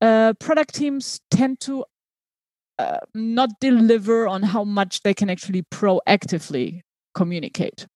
uh, 0.00 0.32
product 0.40 0.74
teams 0.74 1.20
tend 1.30 1.60
to 1.60 1.84
uh, 2.78 2.98
not 3.14 3.50
deliver 3.60 4.26
on 4.28 4.42
how 4.42 4.64
much 4.64 5.00
they 5.02 5.14
can 5.14 5.30
actually 5.30 5.62
proactively 5.62 6.80
communicate. 7.14 7.86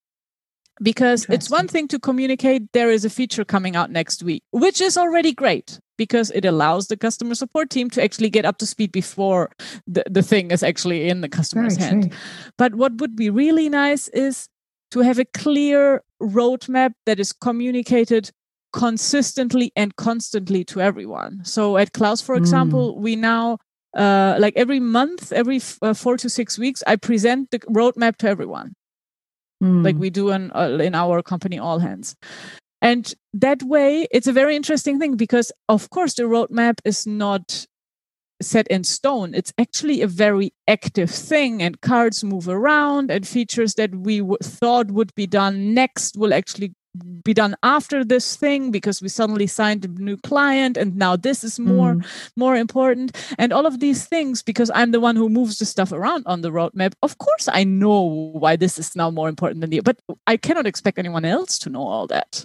Because 0.80 1.26
it's 1.28 1.50
one 1.50 1.68
thing 1.68 1.88
to 1.88 1.98
communicate 1.98 2.72
there 2.72 2.90
is 2.90 3.04
a 3.04 3.10
feature 3.10 3.44
coming 3.44 3.74
out 3.76 3.90
next 3.90 4.22
week, 4.22 4.42
which 4.52 4.80
is 4.80 4.96
already 4.96 5.32
great 5.32 5.80
because 5.96 6.30
it 6.30 6.44
allows 6.44 6.86
the 6.86 6.96
customer 6.96 7.34
support 7.34 7.70
team 7.70 7.90
to 7.90 8.02
actually 8.02 8.30
get 8.30 8.44
up 8.44 8.58
to 8.58 8.66
speed 8.66 8.92
before 8.92 9.50
the, 9.86 10.04
the 10.08 10.22
thing 10.22 10.50
is 10.52 10.62
actually 10.62 11.08
in 11.08 11.20
the 11.20 11.28
customer's 11.28 11.76
Very 11.76 11.88
hand. 11.88 12.02
true. 12.10 12.18
But 12.56 12.74
what 12.76 13.00
would 13.00 13.16
be 13.16 13.30
really 13.30 13.68
nice 13.68 14.08
is 14.08 14.48
to 14.92 15.00
have 15.00 15.18
a 15.18 15.24
clear 15.24 16.02
roadmap 16.22 16.92
that 17.06 17.18
is 17.18 17.32
communicated 17.32 18.30
consistently 18.72 19.72
and 19.74 19.96
constantly 19.96 20.64
to 20.64 20.80
everyone. 20.80 21.40
So 21.44 21.76
at 21.76 21.92
Klaus, 21.92 22.20
for 22.22 22.34
Mm. 22.34 22.38
example, 22.38 22.98
we 22.98 23.16
now 23.16 23.58
uh, 23.96 24.36
like 24.38 24.54
every 24.54 24.78
month, 24.78 25.32
every 25.32 25.56
f- 25.56 25.78
uh, 25.80 25.94
four 25.94 26.16
to 26.18 26.28
six 26.28 26.58
weeks, 26.58 26.82
I 26.86 26.96
present 26.96 27.50
the 27.50 27.58
roadmap 27.60 28.16
to 28.18 28.28
everyone 28.28 28.74
like 29.60 29.96
Mm. 29.96 30.00
we 30.00 30.10
do 30.10 30.30
in, 30.30 30.50
uh, 30.54 30.78
in 30.80 30.94
our 30.94 31.22
company 31.22 31.58
all 31.58 31.78
hands 31.80 32.14
and 32.80 33.14
that 33.34 33.62
way 33.62 34.06
it's 34.12 34.26
a 34.28 34.32
very 34.32 34.54
interesting 34.56 34.98
thing 34.98 35.16
because 35.16 35.50
of 35.68 35.90
course 35.90 36.14
the 36.14 36.24
roadmap 36.24 36.74
is 36.84 37.06
not 37.06 37.66
set 38.40 38.68
in 38.68 38.84
stone 38.84 39.34
it's 39.34 39.52
actually 39.58 40.00
a 40.00 40.06
very 40.06 40.52
active 40.68 41.10
thing 41.10 41.60
and 41.62 41.80
cards 41.80 42.22
move 42.22 42.48
around 42.48 43.10
and 43.10 43.26
features 43.26 43.74
that 43.74 43.92
we 43.96 44.18
w- 44.20 44.38
thought 44.42 44.92
would 44.92 45.12
be 45.16 45.26
done 45.26 45.74
next 45.74 46.16
will 46.16 46.32
actually 46.32 46.72
be 47.24 47.34
done 47.34 47.54
after 47.62 48.04
this 48.04 48.36
thing 48.36 48.70
because 48.70 49.02
we 49.02 49.08
suddenly 49.08 49.46
signed 49.46 49.84
a 49.84 49.88
new 49.88 50.16
client 50.18 50.76
and 50.76 50.96
now 50.96 51.16
this 51.16 51.44
is 51.44 51.58
more 51.58 51.94
Mm. 51.94 52.04
more 52.36 52.56
important. 52.56 53.16
And 53.38 53.52
all 53.52 53.66
of 53.66 53.80
these 53.80 54.06
things 54.06 54.42
because 54.42 54.70
i'm 54.74 54.90
the 54.92 55.00
one 55.00 55.16
who 55.16 55.28
moves 55.28 55.58
the 55.58 55.64
stuff 55.66 55.92
around 55.92 56.22
on 56.26 56.42
the 56.42 56.50
roadmap 56.50 56.92
of 57.02 57.18
course 57.18 57.48
i 57.52 57.64
know 57.64 58.00
why 58.42 58.56
this 58.56 58.78
is 58.78 58.94
now 58.96 59.10
more 59.10 59.28
important 59.28 59.60
than 59.60 59.70
the 59.70 59.80
but 59.80 59.98
i 60.26 60.36
cannot 60.36 60.66
expect 60.66 60.98
anyone 60.98 61.24
else 61.24 61.58
to 61.58 61.70
know 61.70 61.86
all 61.86 62.06
that. 62.06 62.44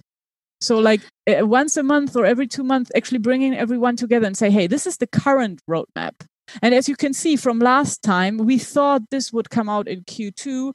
So 0.61 0.79
like 0.79 1.01
uh, 1.29 1.45
once 1.45 1.75
a 1.77 1.83
month 1.83 2.15
or 2.15 2.25
every 2.25 2.47
two 2.47 2.63
months 2.63 2.89
actually 2.95 3.19
bringing 3.19 3.53
everyone 3.53 3.95
together 3.95 4.25
and 4.27 4.37
say 4.37 4.49
hey 4.49 4.67
this 4.67 4.85
is 4.87 4.97
the 4.97 5.07
current 5.07 5.59
roadmap. 5.69 6.15
And 6.61 6.73
as 6.75 6.87
you 6.89 6.95
can 6.95 7.13
see 7.13 7.35
from 7.35 7.59
last 7.59 8.01
time 8.03 8.37
we 8.37 8.57
thought 8.59 9.01
this 9.11 9.31
would 9.33 9.49
come 9.49 9.69
out 9.69 9.87
in 9.87 10.03
q2 10.03 10.73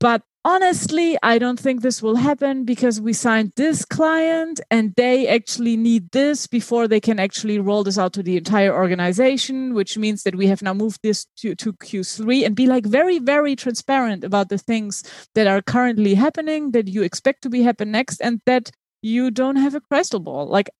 but 0.00 0.22
honestly, 0.44 1.18
I 1.22 1.38
don't 1.38 1.58
think 1.58 1.82
this 1.82 2.02
will 2.02 2.16
happen 2.16 2.64
because 2.64 3.00
we 3.00 3.12
signed 3.12 3.52
this 3.56 3.84
client 3.84 4.60
and 4.70 4.94
they 4.96 5.28
actually 5.28 5.76
need 5.76 6.10
this 6.12 6.46
before 6.46 6.88
they 6.88 7.00
can 7.00 7.18
actually 7.18 7.58
roll 7.58 7.84
this 7.84 7.98
out 7.98 8.12
to 8.14 8.22
the 8.22 8.36
entire 8.36 8.74
organization, 8.74 9.74
which 9.74 9.98
means 9.98 10.22
that 10.22 10.36
we 10.36 10.46
have 10.46 10.62
now 10.62 10.74
moved 10.74 11.00
this 11.02 11.26
to, 11.38 11.54
to 11.56 11.72
Q3 11.72 12.46
and 12.46 12.56
be 12.56 12.66
like 12.66 12.86
very, 12.86 13.18
very 13.18 13.56
transparent 13.56 14.24
about 14.24 14.48
the 14.48 14.58
things 14.58 15.02
that 15.34 15.46
are 15.46 15.62
currently 15.62 16.14
happening, 16.14 16.70
that 16.72 16.88
you 16.88 17.02
expect 17.02 17.42
to 17.42 17.50
be 17.50 17.62
happen 17.62 17.90
next, 17.90 18.20
and 18.20 18.40
that 18.46 18.70
you 19.02 19.30
don't 19.30 19.56
have 19.56 19.74
a 19.74 19.80
crystal 19.80 20.20
ball. 20.20 20.46
Like, 20.46 20.70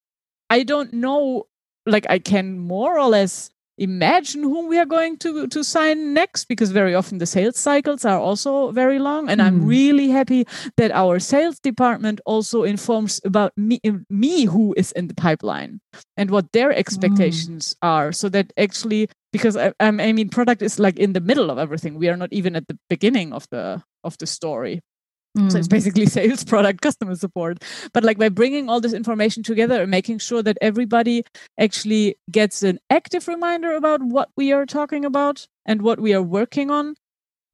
I 0.51 0.63
don't 0.63 0.93
know, 0.93 1.47
like, 1.87 2.07
I 2.09 2.19
can 2.19 2.59
more 2.59 2.99
or 2.99 3.09
less 3.09 3.51
imagine 3.79 4.43
whom 4.43 4.69
we 4.69 4.79
are 4.79 4.85
going 4.87 5.17
to 5.17 5.47
to 5.49 5.63
sign 5.65 6.13
next 6.15 6.47
because 6.49 6.71
very 6.71 6.95
often 6.95 7.19
the 7.19 7.27
sales 7.27 7.57
cycles 7.57 8.05
are 8.05 8.19
also 8.19 8.71
very 8.73 8.99
long 8.99 9.29
and 9.31 9.41
i'm 9.41 9.61
Mm. 9.61 9.69
really 9.69 10.09
happy 10.11 10.45
that 10.77 10.91
our 10.93 11.19
sales 11.19 11.59
department 11.61 12.21
also 12.27 12.63
informs 12.65 13.21
about 13.25 13.53
me 13.57 13.81
me 14.11 14.45
who 14.45 14.75
is 14.77 14.93
in 14.93 15.07
the 15.09 15.15
pipeline 15.15 15.81
and 16.17 16.31
what 16.31 16.53
their 16.53 16.73
expectations 16.73 17.77
are 17.83 18.13
so 18.13 18.29
that 18.29 18.53
actually 18.57 19.09
because 19.33 19.57
I, 19.57 19.73
I 19.81 20.13
mean 20.13 20.29
product 20.29 20.63
is 20.63 20.79
like 20.79 20.99
in 20.99 21.13
the 21.13 21.21
middle 21.21 21.51
of 21.51 21.59
everything. 21.59 21.99
We 21.99 22.09
are 22.09 22.17
not 22.17 22.33
even 22.33 22.57
at 22.57 22.67
the 22.67 22.79
beginning 22.89 23.33
of 23.33 23.47
the 23.51 23.83
of 24.03 24.17
the 24.19 24.27
story 24.27 24.81
so 25.37 25.59
it's 25.59 25.69
Mm. 25.69 25.71
basically 25.71 26.07
sales, 26.19 26.45
product, 26.45 26.81
customer 26.81 27.15
support. 27.15 27.63
But 27.93 28.05
like 28.05 28.19
by 28.19 28.29
bringing 28.29 28.69
all 28.69 28.81
this 28.81 28.93
information 28.93 29.43
together 29.43 29.83
and 29.83 29.91
making 29.91 30.19
sure 30.19 30.43
that 30.43 30.59
everybody 30.61 31.25
actually 31.59 32.17
gets 32.31 32.63
an 32.63 32.79
active 32.91 33.29
reminder 33.29 33.75
about 33.75 34.03
what 34.03 34.31
we 34.37 34.53
are 34.53 34.67
talking 34.67 35.05
about 35.05 35.47
and 35.67 35.83
what 35.83 36.01
we 36.01 36.15
are 36.15 36.23
working 36.23 36.71
on 36.71 36.95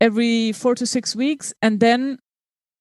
every 0.00 0.52
four 0.52 0.74
to 0.76 0.86
six 0.86 1.14
weeks. 1.16 1.52
And 1.62 1.80
then 1.80 2.18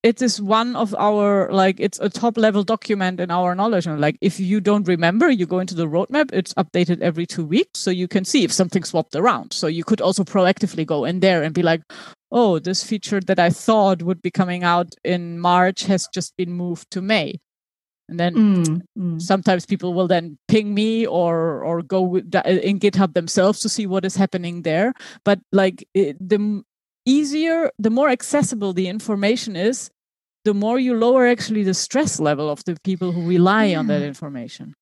it 0.03 0.21
is 0.21 0.41
one 0.41 0.75
of 0.75 0.93
our 0.99 1.49
like 1.51 1.79
it's 1.79 1.97
a 1.99 2.09
top 2.09 2.37
level 2.37 2.63
document 2.63 3.19
in 3.21 3.31
our 3.31 3.55
knowledge 3.55 3.87
and 3.87 4.01
like 4.01 4.17
if 4.19 4.37
you 4.37 4.59
don't 4.59 4.85
remember 4.85 5.29
you 5.29 5.45
go 5.45 5.59
into 5.59 5.73
the 5.73 5.87
roadmap 5.87 6.29
it's 6.33 6.53
updated 6.55 6.99
every 6.99 7.25
two 7.25 7.45
weeks 7.45 7.79
so 7.79 7.89
you 7.89 8.05
can 8.05 8.25
see 8.25 8.43
if 8.43 8.51
something 8.51 8.83
swapped 8.83 9.15
around 9.15 9.53
so 9.53 9.65
you 9.65 9.83
could 9.85 10.01
also 10.01 10.25
proactively 10.25 10.85
go 10.85 11.05
in 11.05 11.21
there 11.21 11.41
and 11.41 11.53
be 11.55 11.63
like 11.63 11.81
oh 12.33 12.59
this 12.59 12.83
feature 12.83 13.21
that 13.21 13.39
i 13.39 13.49
thought 13.49 14.01
would 14.03 14.21
be 14.21 14.31
coming 14.31 14.63
out 14.63 14.89
in 15.05 15.39
march 15.39 15.85
has 15.85 16.07
just 16.13 16.35
been 16.35 16.51
moved 16.51 16.89
to 16.91 17.01
may 17.01 17.39
and 18.09 18.19
then 18.19 18.33
Mm. 18.35 18.81
Mm. 18.99 19.21
sometimes 19.21 19.65
people 19.65 19.93
will 19.93 20.09
then 20.09 20.37
ping 20.49 20.73
me 20.73 21.07
or 21.07 21.63
or 21.63 21.81
go 21.81 22.01
with 22.01 22.35
in 22.67 22.79
github 22.79 23.13
themselves 23.13 23.61
to 23.61 23.69
see 23.69 23.85
what 23.87 24.03
is 24.03 24.15
happening 24.17 24.63
there 24.63 24.91
but 25.23 25.39
like 25.51 25.87
it, 25.93 26.17
the 26.19 26.39
easier 27.05 27.71
the 27.79 27.89
more 27.89 28.09
accessible 28.09 28.73
the 28.73 28.87
information 28.87 29.55
is 29.55 29.89
the 30.45 30.53
more 30.53 30.77
you 30.79 30.93
lower 31.05 31.25
actually 31.27 31.63
the 31.63 31.73
stress 31.73 32.19
level 32.19 32.49
of 32.49 32.63
the 32.65 32.75
people 32.83 33.11
who 33.15 33.23
rely 33.35 33.73
on 33.75 33.87
that 33.87 34.01
information 34.01 34.73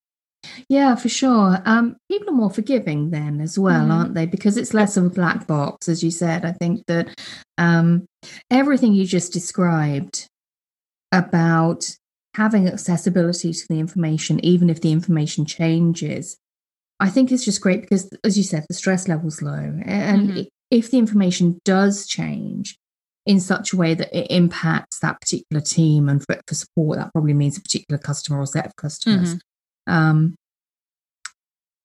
Yeah, 0.69 0.95
for 0.95 1.09
sure. 1.09 1.61
Um, 1.65 1.97
people 2.09 2.29
are 2.29 2.35
more 2.37 2.49
forgiving 2.49 3.09
then 3.11 3.41
as 3.41 3.57
well, 3.59 3.87
Mhm. 3.87 3.91
aren't 3.91 4.13
they? 4.15 4.25
Because 4.25 4.57
it's 4.57 4.73
less 4.73 4.97
of 4.97 5.05
a 5.05 5.09
black 5.09 5.47
box, 5.47 5.87
as 5.89 6.03
you 6.03 6.11
said. 6.11 6.45
I 6.45 6.51
think 6.53 6.83
that 6.87 7.09
um, 7.57 8.05
everything 8.49 8.93
you 8.93 9.05
just 9.05 9.33
described 9.33 10.27
about 11.11 11.85
having 12.35 12.67
accessibility 12.67 13.51
to 13.53 13.65
the 13.69 13.79
information, 13.79 14.43
even 14.45 14.69
if 14.69 14.81
the 14.81 14.91
information 14.91 15.45
changes, 15.45 16.37
I 16.99 17.09
think 17.09 17.31
is 17.31 17.43
just 17.43 17.61
great 17.61 17.81
because, 17.81 18.09
as 18.23 18.37
you 18.37 18.43
said, 18.43 18.65
the 18.67 18.73
stress 18.73 19.07
level's 19.07 19.41
low. 19.41 19.79
And 19.85 20.29
Mhm. 20.29 20.47
if 20.69 20.91
the 20.91 20.97
information 20.97 21.59
does 21.65 22.05
change 22.07 22.77
in 23.25 23.39
such 23.39 23.73
a 23.73 23.77
way 23.77 23.93
that 23.93 24.15
it 24.17 24.27
impacts 24.31 24.99
that 24.99 25.19
particular 25.19 25.61
team 25.61 26.07
and 26.07 26.23
for, 26.25 26.39
for 26.47 26.55
support, 26.55 26.97
that 26.99 27.11
probably 27.13 27.33
means 27.33 27.57
a 27.57 27.61
particular 27.61 27.99
customer 27.99 28.39
or 28.39 28.45
set 28.47 28.65
of 28.65 28.75
customers 28.77 29.35
um, 29.87 30.35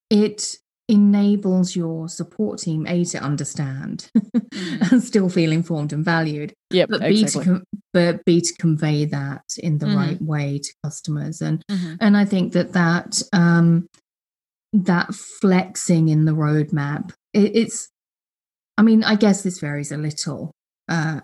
it 0.09 0.55
enables 0.89 1.75
your 1.75 2.07
support 2.07 2.59
team 2.59 2.87
a 2.87 3.03
to 3.03 3.17
understand 3.19 4.09
and 4.91 5.03
still 5.03 5.27
feel 5.27 5.51
informed 5.51 5.91
and 5.91 6.05
valued 6.05 6.53
yep 6.71 6.87
but 6.89 7.01
b 7.01 7.21
exactly 7.21 7.43
to 7.43 7.49
com- 7.51 7.63
but 7.93 8.23
b 8.23 8.39
to 8.39 8.53
convey 8.57 9.03
that 9.03 9.43
in 9.57 9.79
the 9.79 9.85
Mhm. 9.85 9.95
right 9.97 10.21
way 10.21 10.59
to 10.59 10.73
customers 10.85 11.41
and 11.41 11.61
Mhm. 11.69 11.97
and 11.99 12.15
i 12.15 12.23
think 12.23 12.53
that 12.53 12.71
that 12.71 13.21
um 13.33 13.85
that 14.71 15.13
flexing 15.13 16.07
in 16.07 16.23
the 16.23 16.31
roadmap 16.31 17.11
it, 17.33 17.53
it's 17.53 17.89
i 18.77 18.81
mean 18.81 19.03
i 19.03 19.15
guess 19.15 19.43
this 19.43 19.59
varies 19.59 19.91
a 19.91 19.97
little 19.97 20.51
uh 20.87 21.19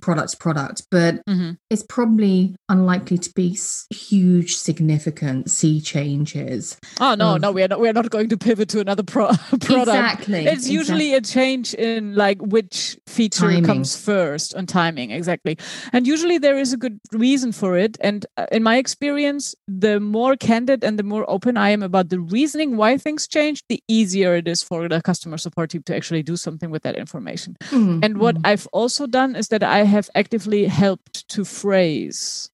product 0.00 0.32
to 0.32 0.36
product, 0.38 0.82
but 0.90 1.20
Mhm. 1.28 1.56
it's 1.70 1.82
probably 1.82 2.54
unlikely 2.68 3.18
to 3.18 3.30
be 3.34 3.56
huge, 3.90 4.56
significant 4.56 5.50
sea 5.50 5.80
changes. 5.80 6.76
Oh 7.00 7.14
no, 7.14 7.34
of- 7.36 7.40
no, 7.42 7.52
we 7.52 7.62
are 7.62 7.68
not. 7.68 7.80
We 7.80 7.88
are 7.88 7.92
not 7.92 8.10
going 8.10 8.28
to 8.28 8.36
pivot 8.36 8.68
to 8.70 8.80
another 8.80 9.02
pro- 9.02 9.28
product. 9.60 9.70
Exactly. 9.70 10.46
It's 10.46 10.68
usually 10.68 11.14
a 11.14 11.20
change 11.20 11.74
in 11.74 12.14
like 12.14 12.38
which 12.40 12.98
feature 13.06 13.50
Timing. 13.50 13.64
comes 13.64 13.96
first 13.96 14.54
on 14.54 14.66
timing, 14.66 15.10
exactly. 15.10 15.56
And 15.92 16.06
usually 16.06 16.38
there 16.38 16.58
is 16.58 16.72
a 16.72 16.76
good 16.76 16.98
reason 17.12 17.52
for 17.52 17.76
it. 17.76 17.96
And 18.00 18.26
uh, 18.36 18.46
in 18.52 18.62
my 18.62 18.76
experience, 18.76 19.54
the 19.66 20.00
more 20.00 20.36
candid 20.36 20.84
and 20.84 20.98
the 20.98 21.02
more 21.02 21.24
open 21.28 21.56
I 21.56 21.70
am 21.70 21.82
about 21.82 22.08
the 22.08 22.20
reasoning 22.20 22.76
why 22.76 22.96
things 22.98 23.26
change, 23.26 23.62
the 23.68 23.82
easier 23.88 24.34
it 24.36 24.46
is 24.48 24.62
for 24.62 24.88
the 24.88 25.00
customer 25.02 25.38
support 25.38 25.70
team 25.70 25.82
to 25.84 25.96
actually 25.96 26.22
do 26.22 26.36
something 26.36 26.70
with 26.70 26.82
that 26.82 26.96
information. 26.96 27.56
Mm, 27.70 28.04
And 28.04 28.18
what 28.18 28.36
mm. 28.36 28.40
I've 28.44 28.66
also 28.72 29.06
done 29.06 29.36
is 29.36 29.48
that 29.48 29.62
I 29.62 29.79
have 29.84 30.08
actively 30.14 30.66
helped 30.66 31.28
to 31.30 31.44
phrase 31.44 32.48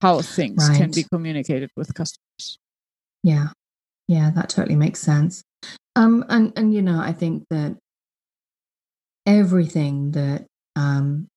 how 0.00 0.20
things 0.22 0.68
can 0.68 0.90
be 0.90 1.02
communicated 1.04 1.70
with 1.76 1.94
customers. 1.94 2.58
Yeah. 3.22 3.48
Yeah, 4.06 4.30
that 4.34 4.48
totally 4.48 4.76
makes 4.76 5.00
sense. 5.00 5.42
Um 5.96 6.24
and 6.28 6.52
and 6.56 6.72
you 6.72 6.82
know, 6.82 7.00
I 7.00 7.12
think 7.12 7.44
that 7.50 7.76
everything 9.26 10.12
that 10.12 10.46
um 10.76 11.28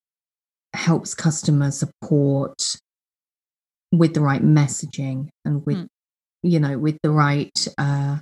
helps 0.74 1.14
customer 1.14 1.70
support 1.70 2.62
with 3.92 4.14
the 4.14 4.20
right 4.20 4.42
messaging 4.42 5.28
and 5.44 5.64
with 5.66 5.76
Mm. 5.78 5.86
you 6.42 6.58
know, 6.60 6.78
with 6.78 6.98
the 7.02 7.10
right 7.10 7.68
uh 7.78 8.18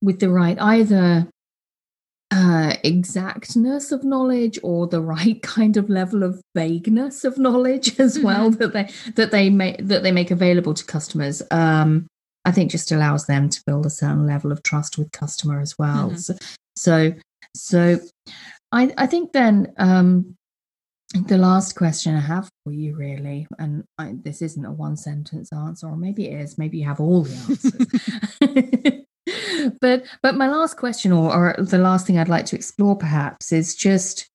with 0.00 0.20
the 0.20 0.30
right 0.30 0.60
either 0.60 1.28
uh 2.32 2.74
exactness 2.82 3.92
of 3.92 4.02
knowledge 4.04 4.58
or 4.62 4.86
the 4.86 5.00
right 5.00 5.42
kind 5.56 5.76
of 5.76 5.90
level 5.90 6.22
of 6.22 6.40
vagueness 6.54 7.24
of 7.24 7.36
knowledge 7.38 8.00
as 8.06 8.18
well 8.18 8.50
that 8.50 8.72
they 8.72 8.88
that 9.16 9.30
they 9.30 9.50
make 9.50 9.76
that 9.86 10.02
they 10.02 10.10
make 10.12 10.30
available 10.30 10.72
to 10.74 10.84
customers 10.84 11.42
um 11.50 12.06
i 12.46 12.50
think 12.50 12.70
just 12.70 12.90
allows 12.90 13.26
them 13.26 13.48
to 13.50 13.60
build 13.66 13.84
a 13.86 13.90
certain 13.90 14.26
level 14.26 14.50
of 14.50 14.62
trust 14.62 14.96
with 14.98 15.12
customer 15.12 15.60
as 15.60 15.74
well 15.78 16.10
Mhm. 16.10 16.18
so, 16.18 16.34
so 16.76 17.12
so 17.54 18.00
i 18.72 18.92
i 18.96 19.06
think 19.06 19.32
then 19.32 19.72
um 19.78 20.34
the 21.28 21.36
last 21.36 21.76
question 21.76 22.16
I 22.16 22.20
have 22.20 22.48
for 22.64 22.72
you, 22.72 22.96
really, 22.96 23.46
and 23.58 23.84
I, 23.98 24.14
this 24.24 24.40
isn't 24.40 24.64
a 24.64 24.72
one 24.72 24.96
sentence 24.96 25.52
answer, 25.52 25.86
or 25.86 25.94
maybe 25.98 26.26
it 26.30 26.40
is. 26.40 26.56
Maybe 26.56 26.78
you 26.78 26.86
have 26.86 27.00
all 27.00 27.24
the 27.24 27.34
answers. 28.40 29.04
but 29.80 30.04
but 30.22 30.34
my 30.34 30.48
last 30.48 30.76
question, 30.76 31.12
or, 31.12 31.32
or 31.32 31.62
the 31.64 31.78
last 31.78 32.06
thing 32.06 32.18
I'd 32.18 32.28
like 32.28 32.46
to 32.46 32.56
explore, 32.56 32.96
perhaps, 32.96 33.52
is 33.52 33.74
just 33.74 34.28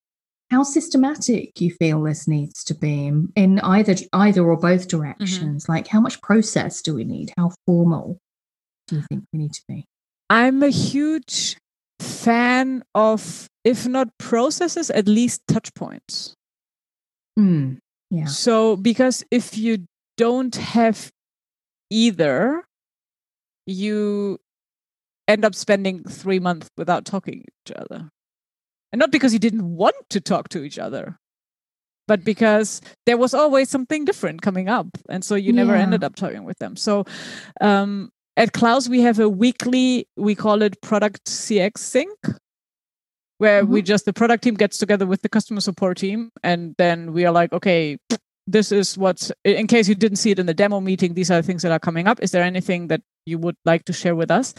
how 0.49 0.63
systematic 0.63 1.59
you 1.59 1.71
feel 1.71 2.01
this 2.01 2.27
needs 2.27 2.63
to 2.63 2.73
be 2.73 3.07
in, 3.07 3.31
in 3.35 3.59
either 3.59 3.95
either 4.13 4.43
or 4.43 4.57
both 4.57 4.87
directions. 4.87 5.67
Like, 5.67 5.87
how 5.87 5.99
much 5.99 6.21
process 6.21 6.81
do 6.81 6.95
we 6.95 7.03
need? 7.03 7.33
How 7.37 7.51
formal 7.65 8.19
do 8.87 8.97
you 8.97 9.03
think 9.09 9.25
we 9.33 9.39
need 9.39 9.53
to 9.53 9.61
be? 9.67 9.85
I'm 10.29 10.63
a 10.63 10.69
huge 10.69 11.57
fan 11.99 12.83
of, 12.95 13.47
if 13.63 13.87
not 13.87 14.09
processes, 14.17 14.89
at 14.89 15.07
least 15.07 15.41
touch 15.47 15.73
points. 15.73 16.33
Mm, 17.37 17.79
yeah. 18.09 18.25
So, 18.25 18.75
because 18.75 19.23
if 19.31 19.57
you 19.57 19.85
don't 20.17 20.55
have 20.55 21.11
either, 21.89 22.63
you 23.65 24.39
end 25.27 25.45
up 25.45 25.55
spending 25.55 26.03
three 26.03 26.39
months 26.39 26.69
without 26.77 27.05
talking 27.05 27.43
to 27.65 27.71
each 27.71 27.75
other. 27.77 28.09
And 28.91 28.99
not 28.99 29.11
because 29.11 29.33
you 29.33 29.39
didn't 29.39 29.75
want 29.75 29.95
to 30.11 30.21
talk 30.21 30.49
to 30.49 30.63
each 30.63 30.79
other, 30.79 31.17
but 32.07 32.23
because 32.23 32.81
there 33.05 33.17
was 33.17 33.33
always 33.33 33.69
something 33.69 34.05
different 34.05 34.41
coming 34.41 34.69
up. 34.69 34.87
And 35.09 35.23
so 35.25 35.35
you 35.35 35.51
never 35.51 35.75
Yeah. 35.75 35.81
ended 35.81 36.03
up 36.03 36.15
talking 36.15 36.45
with 36.45 36.57
them. 36.59 36.75
So, 36.77 37.05
um, 37.59 38.11
at 38.37 38.53
Klaus, 38.53 38.87
we 38.87 39.01
have 39.01 39.19
a 39.19 39.27
weekly, 39.27 40.07
we 40.15 40.35
call 40.35 40.61
it 40.61 40.79
product 40.81 41.25
CX 41.27 41.81
sync, 41.83 42.17
where 43.39 43.65
we 43.65 43.81
just, 43.81 44.05
the 44.05 44.13
product 44.13 44.43
team 44.43 44.53
gets 44.53 44.77
together 44.77 45.05
with 45.05 45.21
the 45.21 45.29
customer 45.29 45.59
support 45.59 45.97
team. 45.97 46.31
And 46.43 46.73
then 46.77 47.13
we 47.13 47.25
are 47.25 47.31
like, 47.31 47.51
okay, 47.51 47.97
this 48.45 48.71
is 48.71 48.97
what's, 48.97 49.31
in 49.43 49.67
case 49.67 49.89
you 49.89 49.95
didn't 49.95 50.17
see 50.17 50.31
it 50.31 50.39
in 50.39 50.45
the 50.45 50.53
demo 50.53 50.79
meeting, 50.79 51.13
these 51.13 51.29
are 51.29 51.41
the 51.41 51.45
things 51.45 51.63
that 51.63 51.71
are 51.71 51.79
coming 51.79 52.07
up. 52.07 52.19
Is 52.21 52.31
there 52.31 52.43
anything 52.43 52.87
that 52.87 53.01
you 53.25 53.37
would 53.37 53.57
like 53.65 53.83
to 53.85 53.93
share 53.93 54.15
with 54.15 54.31
us? 54.31 54.53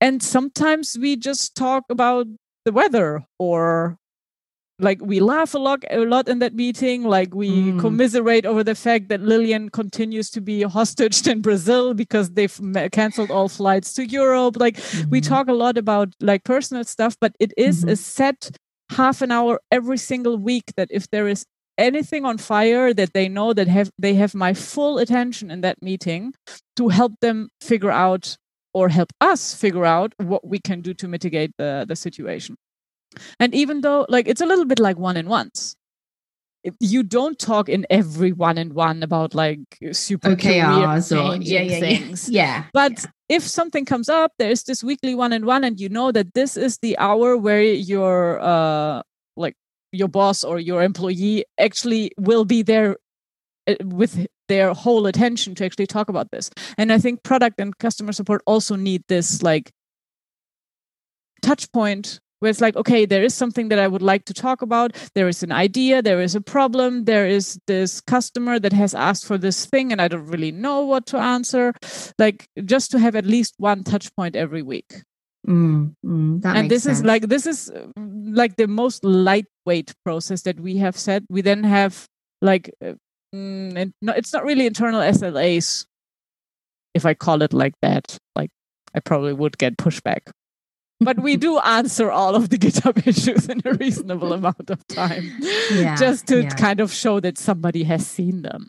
And 0.00 0.22
sometimes 0.22 0.96
we 1.00 1.16
just 1.16 1.54
talk 1.54 1.84
about 1.90 2.26
the 2.64 2.72
weather 2.72 3.24
or 3.38 3.96
like 4.78 5.00
we 5.00 5.20
laugh 5.20 5.54
a 5.54 5.58
lot 5.58 5.84
a 5.90 6.04
lot 6.04 6.28
in 6.28 6.38
that 6.40 6.52
meeting 6.54 7.02
like 7.02 7.34
we 7.34 7.48
Mm. 7.72 7.80
commiserate 7.80 8.44
over 8.44 8.62
the 8.62 8.74
fact 8.74 9.08
that 9.08 9.22
lillian 9.22 9.70
continues 9.70 10.28
to 10.30 10.40
be 10.42 10.62
hostage 10.78 11.26
in 11.26 11.40
brazil 11.40 11.94
because 11.94 12.30
they've 12.32 12.60
canceled 12.92 13.30
all 13.30 13.48
flights 13.48 13.94
to 13.94 14.04
europe 14.04 14.56
like 14.58 14.76
we 15.08 15.20
Mhm. 15.22 15.28
talk 15.28 15.48
a 15.48 15.54
lot 15.54 15.78
about 15.78 16.08
like 16.20 16.44
personal 16.44 16.84
stuff 16.84 17.16
but 17.22 17.32
it 17.40 17.54
is 17.56 17.84
a 17.84 17.92
Mhm. 17.92 17.98
set 17.98 18.50
half 18.90 19.22
an 19.22 19.30
hour 19.30 19.60
every 19.70 19.96
single 19.96 20.36
week 20.36 20.64
that 20.76 20.88
if 20.90 21.08
there 21.10 21.26
is 21.26 21.46
anything 21.78 22.26
on 22.26 22.36
fire 22.36 22.92
that 22.92 23.14
they 23.14 23.28
know 23.30 23.54
that 23.54 23.68
have 23.68 23.88
they 23.98 24.12
have 24.14 24.34
my 24.34 24.52
full 24.52 24.98
attention 24.98 25.50
in 25.50 25.62
that 25.62 25.80
meeting 25.80 26.34
to 26.76 26.88
help 26.88 27.12
them 27.22 27.48
figure 27.62 27.90
out 28.06 28.36
or 28.76 28.88
help 28.90 29.10
us 29.22 29.54
figure 29.54 29.86
out 29.86 30.12
what 30.18 30.46
we 30.46 30.58
can 30.58 30.82
do 30.82 30.92
to 30.92 31.08
mitigate 31.08 31.52
the 31.56 31.86
the 31.88 31.96
situation. 31.96 32.56
And 33.40 33.54
even 33.54 33.80
though 33.80 34.06
like 34.08 34.28
it's 34.28 34.42
a 34.42 34.46
little 34.46 34.66
bit 34.66 34.78
like 34.78 34.98
one 34.98 35.16
in 35.16 35.28
ones 35.28 35.76
you 36.80 37.02
don't 37.02 37.38
talk 37.38 37.68
in 37.68 37.86
every 37.90 38.32
one 38.32 38.58
in 38.58 38.74
one 38.74 39.02
about 39.02 39.34
like 39.34 39.60
super 39.92 40.30
OKRs 40.30 41.12
or 41.12 41.38
career-changing 41.38 41.42
yeah, 41.42 41.60
yeah, 41.60 41.72
yeah, 41.72 41.80
things 41.80 42.28
yeah. 42.40 42.64
but 42.72 43.06
if 43.28 43.42
something 43.42 43.84
comes 43.84 44.08
up, 44.08 44.32
there's 44.38 44.62
this 44.64 44.84
weekly 44.84 45.14
one 45.14 45.32
on 45.32 45.44
one, 45.44 45.64
and 45.64 45.80
you 45.80 45.88
know 45.88 46.12
that 46.12 46.34
this 46.34 46.56
is 46.56 46.78
the 46.78 46.96
hour 46.98 47.36
where 47.36 47.62
your 47.62 48.40
uh 48.40 49.02
like 49.36 49.54
your 49.92 50.08
boss 50.08 50.44
or 50.44 50.60
your 50.60 50.82
employee 50.82 51.44
actually 51.58 52.12
will 52.18 52.44
be 52.44 52.62
there 52.62 52.96
with 53.84 54.26
their 54.48 54.72
whole 54.74 55.06
attention 55.06 55.54
to 55.56 55.64
actually 55.64 55.86
talk 55.86 56.08
about 56.08 56.30
this. 56.30 56.50
And 56.78 56.92
I 56.92 56.98
think 56.98 57.22
product 57.22 57.60
and 57.60 57.76
customer 57.78 58.12
support 58.12 58.42
also 58.46 58.76
need 58.76 59.02
this 59.08 59.42
like 59.42 59.72
touch 61.42 61.70
point 61.72 62.20
where 62.40 62.50
it's 62.50 62.60
like 62.60 62.76
okay 62.76 63.06
there 63.06 63.22
is 63.22 63.32
something 63.32 63.68
that 63.68 63.78
i 63.78 63.88
would 63.88 64.02
like 64.02 64.24
to 64.26 64.34
talk 64.34 64.62
about. 64.62 64.94
There 65.14 65.28
is 65.28 65.42
an 65.42 65.52
idea. 65.52 66.02
There 66.02 66.20
is 66.20 66.34
a 66.34 66.40
problem. 66.40 67.04
There 67.04 67.26
is 67.26 67.58
this 67.66 68.00
customer 68.00 68.58
that 68.58 68.72
has 68.72 68.94
asked 68.94 69.26
for 69.26 69.38
this 69.38 69.66
thing 69.66 69.92
and 69.92 70.00
i 70.00 70.08
don't 70.08 70.26
really 70.26 70.52
know 70.52 70.82
what 70.82 71.06
to 71.06 71.18
answer. 71.18 71.72
Like 72.18 72.48
just 72.64 72.90
to 72.92 72.98
have 72.98 73.16
at 73.16 73.26
least 73.26 73.54
one 73.58 73.84
touch 73.84 74.14
point 74.16 74.36
every 74.36 74.62
week. 74.62 75.02
Mm, 75.46 75.94
mm, 76.04 76.44
and 76.44 76.68
this 76.68 76.86
is 76.86 77.04
like 77.04 77.28
this 77.28 77.46
is 77.46 77.70
uh, 77.70 77.86
like 77.96 78.56
the 78.56 78.66
most 78.66 79.04
lightweight 79.04 79.94
process 80.04 80.42
that 80.42 80.58
we 80.58 80.76
have 80.78 80.96
set. 80.96 81.22
We 81.30 81.40
then 81.40 81.62
have 81.62 82.08
like 82.42 82.74
uh, 82.84 82.94
mm, 83.36 83.92
no, 84.02 84.12
it's 84.12 84.32
not 84.32 84.44
really 84.44 84.66
internal 84.66 85.02
slas 85.12 85.86
if 86.94 87.04
i 87.04 87.12
call 87.14 87.42
it 87.42 87.52
like 87.52 87.74
that 87.82 88.16
like 88.34 88.50
i 88.94 89.00
probably 89.00 89.32
would 89.32 89.58
get 89.58 89.76
pushback 89.76 90.30
but 91.00 91.18
we 91.20 91.36
do 91.36 91.58
answer 91.78 92.10
all 92.10 92.34
of 92.34 92.48
the 92.48 92.56
github 92.58 93.06
issues 93.12 93.48
in 93.48 93.60
a 93.64 93.74
reasonable 93.74 94.32
amount 94.32 94.70
of 94.70 94.86
time 94.88 95.30
Yeah, 95.70 95.96
just 95.96 96.26
to 96.28 96.42
yeah. 96.42 96.48
kind 96.54 96.80
of 96.80 96.92
show 96.92 97.20
that 97.20 97.36
somebody 97.38 97.84
has 97.84 98.06
seen 98.06 98.42
them 98.42 98.68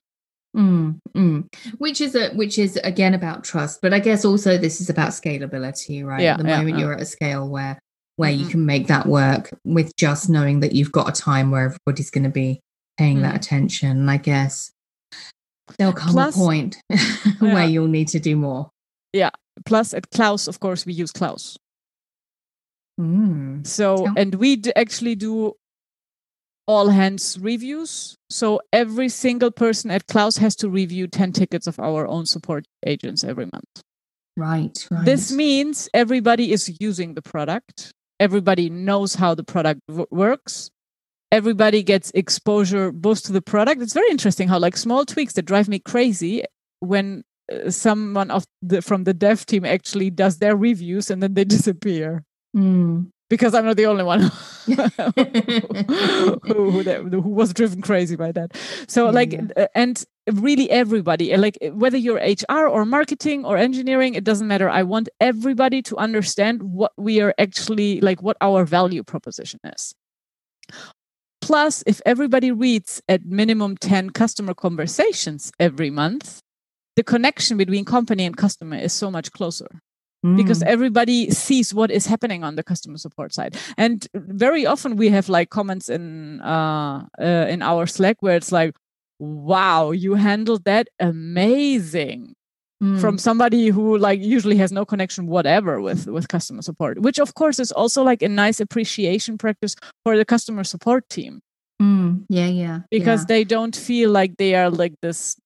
Mm, 0.55 0.99
mm. 1.15 1.53
Which 1.77 2.01
is 2.01 2.15
a 2.15 2.29
which 2.29 2.57
is 2.57 2.77
again 2.77 3.13
about 3.13 3.43
trust, 3.43 3.79
but 3.79 3.93
I 3.93 3.99
guess 3.99 4.25
also 4.25 4.57
this 4.57 4.81
is 4.81 4.89
about 4.89 5.09
scalability, 5.11 6.03
right? 6.03 6.23
Yeah, 6.23 6.31
At 6.31 6.37
the 6.39 6.45
moment 6.45 6.79
you're 6.79 6.93
at 6.93 7.01
a 7.01 7.05
scale 7.05 7.47
where 7.47 7.77
where 8.15 8.31
you 8.31 8.45
Mhm. 8.45 8.49
can 8.49 8.65
make 8.65 8.87
that 8.87 9.05
work 9.05 9.53
with 9.65 9.95
just 9.97 10.29
knowing 10.29 10.61
that 10.61 10.73
you've 10.73 10.91
got 10.91 11.09
a 11.09 11.11
time 11.21 11.51
where 11.51 11.65
everybody's 11.65 12.09
going 12.09 12.23
to 12.23 12.31
be 12.31 12.59
paying 12.97 13.21
that 13.21 13.33
Mhm. 13.33 13.37
attention. 13.37 14.09
I 14.09 14.17
guess 14.17 14.71
there'll 15.77 15.93
come 15.93 16.11
Plus- 16.13 16.35
a 16.35 16.37
point 16.37 16.77
where 17.39 17.51
Yeah. 17.63 17.65
you'll 17.65 17.87
need 17.87 18.07
to 18.09 18.19
do 18.19 18.35
more. 18.35 18.71
Yeah. 19.13 19.31
Plus 19.65 19.93
at 19.93 20.09
klaus 20.11 20.47
of 20.47 20.59
course 20.59 20.85
we 20.85 20.93
use 20.93 21.11
klaus 21.11 21.57
Mm. 22.99 23.65
So, 23.65 24.05
Tell- 24.05 24.13
and 24.17 24.35
we 24.35 24.55
d- 24.55 24.71
actually 24.75 25.13
do 25.15 25.53
all 26.67 26.89
hands 26.89 27.37
reviews. 27.39 28.15
So 28.29 28.59
every 28.73 29.07
single 29.09 29.51
person 29.51 29.91
at 29.91 30.07
Klaus 30.07 30.37
has 30.37 30.55
to 30.57 30.67
review 30.69 31.07
10 31.07 31.31
tickets 31.31 31.67
of 31.67 31.79
our 31.79 32.07
own 32.07 32.25
support 32.25 32.65
agents 32.85 33.23
every 33.23 33.45
month. 33.45 33.83
Right, 34.35 34.75
right. 34.91 35.05
This 35.05 35.31
means 35.31 35.87
everybody 35.93 36.51
is 36.51 36.75
using 36.81 37.13
the 37.13 37.21
product, 37.21 37.91
everybody 38.19 38.69
knows 38.69 39.15
how 39.15 39.33
the 39.35 39.43
product 39.43 39.79
w- 39.87 40.07
works. 40.11 40.69
Everybody 41.31 41.83
gets 41.83 42.11
exposure 42.15 42.91
both 42.91 43.23
to 43.23 43.33
the 43.33 43.41
product. 43.41 43.81
It's 43.81 43.93
very 43.93 44.09
interesting 44.09 44.47
how 44.47 44.59
like 44.59 44.77
small 44.77 45.05
tweaks 45.05 45.33
that 45.33 45.43
drive 45.43 45.67
me 45.67 45.77
crazy 45.79 46.43
when 46.79 47.23
uh, 47.51 47.69
someone 47.69 48.31
of 48.31 48.45
the 48.61 48.81
from 48.81 49.03
the 49.03 49.13
dev 49.13 49.45
team 49.45 49.65
actually 49.65 50.09
does 50.09 50.37
their 50.39 50.55
reviews 50.55 51.11
and 51.11 51.21
then 51.21 51.33
they 51.33 51.43
disappear 51.57 52.23
Mm. 52.55 53.11
because 53.29 53.53
I'm 53.53 53.65
not 53.65 53.75
the 53.75 53.85
only 53.87 54.05
one 54.05 54.21
who, 54.65 54.73
who, 56.71 56.83
that- 56.83 57.01
who 57.11 57.21
was 57.21 57.53
driven 57.53 57.81
crazy 57.81 58.15
by 58.15 58.31
that. 58.31 58.55
So 58.87 59.05
Yeah, 59.05 59.11
like, 59.11 59.33
yeah. 59.33 59.41
uh, 59.57 59.67
and 59.75 60.03
really 60.31 60.69
everybody, 60.71 61.35
like 61.37 61.57
whether 61.73 61.97
you're 61.97 62.17
HR 62.19 62.67
or 62.67 62.85
marketing 62.85 63.43
or 63.45 63.57
engineering, 63.57 64.15
it 64.15 64.23
doesn't 64.23 64.47
matter. 64.47 64.69
I 64.69 64.83
want 64.83 65.09
everybody 65.19 65.81
to 65.83 65.97
understand 65.97 66.63
what 66.63 66.93
we 66.97 67.19
are 67.21 67.33
actually 67.37 67.99
like, 68.01 68.21
what 68.23 68.37
our 68.41 68.63
value 68.65 69.03
proposition 69.03 69.59
is. 69.65 69.93
Plus, 71.47 71.81
if 71.87 72.01
everybody 72.05 72.51
reads 72.51 73.01
at 73.07 73.25
minimum 73.25 73.77
10 73.77 74.09
customer 74.09 74.53
conversations 74.53 75.49
every 75.61 75.89
month, 75.89 76.41
the 76.97 77.03
connection 77.03 77.55
between 77.55 77.85
company 77.85 78.25
and 78.25 78.35
customer 78.35 78.75
is 78.75 78.91
so 78.91 79.09
much 79.09 79.31
closer. 79.31 79.69
Because 80.35 80.61
Mm. 80.61 80.67
everybody 80.67 81.31
sees 81.31 81.73
what 81.73 81.89
is 81.89 82.05
happening 82.05 82.43
on 82.43 82.57
the 82.57 82.63
customer 82.63 82.97
support 82.97 83.33
side. 83.33 83.55
And 83.77 84.05
very 84.13 84.65
often 84.65 84.97
we 84.97 85.07
have 85.07 85.29
like 85.29 85.49
comments 85.49 85.87
in 85.87 86.41
uh, 86.41 87.05
uh 87.17 87.53
in 87.53 87.61
our 87.61 87.87
slack 87.87 88.17
where 88.19 88.35
it's 88.35 88.51
like 88.51 88.75
wow 89.19 89.91
you 89.91 90.15
handled 90.15 90.65
that 90.65 90.89
amazing 90.99 92.35
Mm. 92.83 93.01
from 93.01 93.17
somebody 93.17 93.69
who 93.69 93.97
like 93.97 94.21
usually 94.21 94.55
has 94.57 94.71
no 94.71 94.85
connection 94.85 95.25
whatever 95.25 95.81
with 95.81 96.05
with 96.05 96.27
customer 96.27 96.61
support 96.61 97.01
which 97.01 97.17
of 97.17 97.33
course 97.33 97.57
is 97.59 97.71
also 97.71 98.03
like 98.03 98.21
a 98.21 98.29
nice 98.29 98.59
appreciation 98.59 99.35
practice 99.35 99.75
for 100.03 100.15
the 100.15 100.23
customer 100.25 100.63
support 100.63 101.09
team 101.09 101.41
Mm. 101.81 102.25
yeah, 102.29 102.47
yeah. 102.47 102.79
because 102.91 103.21
yeah. 103.21 103.25
they 103.27 103.43
don't 103.43 103.75
feel 103.75 104.09
like 104.11 104.37
they 104.37 104.53
are 104.55 104.69
like 104.69 104.93
this 105.01 105.37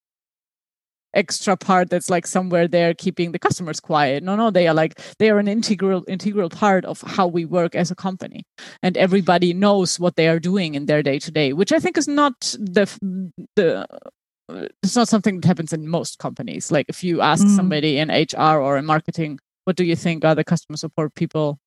extra 1.13 1.57
part 1.57 1.89
that's 1.89 2.09
like 2.09 2.25
somewhere 2.25 2.67
there 2.67 2.93
keeping 2.93 3.31
the 3.33 3.39
customers 3.39 3.79
quiet 3.81 4.23
no 4.23 4.35
no 4.35 4.49
they 4.49 4.65
are 4.67 4.73
like 4.73 4.97
they 5.19 5.29
are 5.29 5.39
an 5.39 5.47
integral 5.47 6.05
integral 6.07 6.49
part 6.49 6.85
of 6.85 7.01
how 7.01 7.27
we 7.27 7.43
work 7.43 7.75
as 7.75 7.91
a 7.91 7.95
company 7.95 8.43
and 8.81 8.95
everybody 8.95 9.53
knows 9.53 9.99
what 9.99 10.15
they 10.15 10.27
are 10.29 10.39
doing 10.39 10.73
in 10.73 10.85
their 10.85 11.03
day 11.03 11.19
to 11.19 11.29
day 11.29 11.51
which 11.51 11.73
i 11.73 11.79
think 11.79 11.97
is 11.97 12.07
not 12.07 12.39
the 12.59 12.87
the 13.57 13.85
it's 14.83 14.95
not 14.95 15.07
something 15.07 15.39
that 15.39 15.47
happens 15.47 15.73
in 15.73 15.87
most 15.87 16.19
companies 16.19 16.71
like 16.71 16.85
if 16.89 17.03
you 17.03 17.21
ask 17.21 17.45
Mm. 17.45 17.55
somebody 17.55 17.97
in 17.97 18.09
hr 18.09 18.57
or 18.59 18.77
in 18.77 18.85
marketing 18.85 19.39
what 19.65 19.75
do 19.75 19.83
you 19.83 19.95
think 19.95 20.23
are 20.25 20.35
the 20.35 20.43
customer 20.43 20.77
support 20.77 21.13
people 21.15 21.59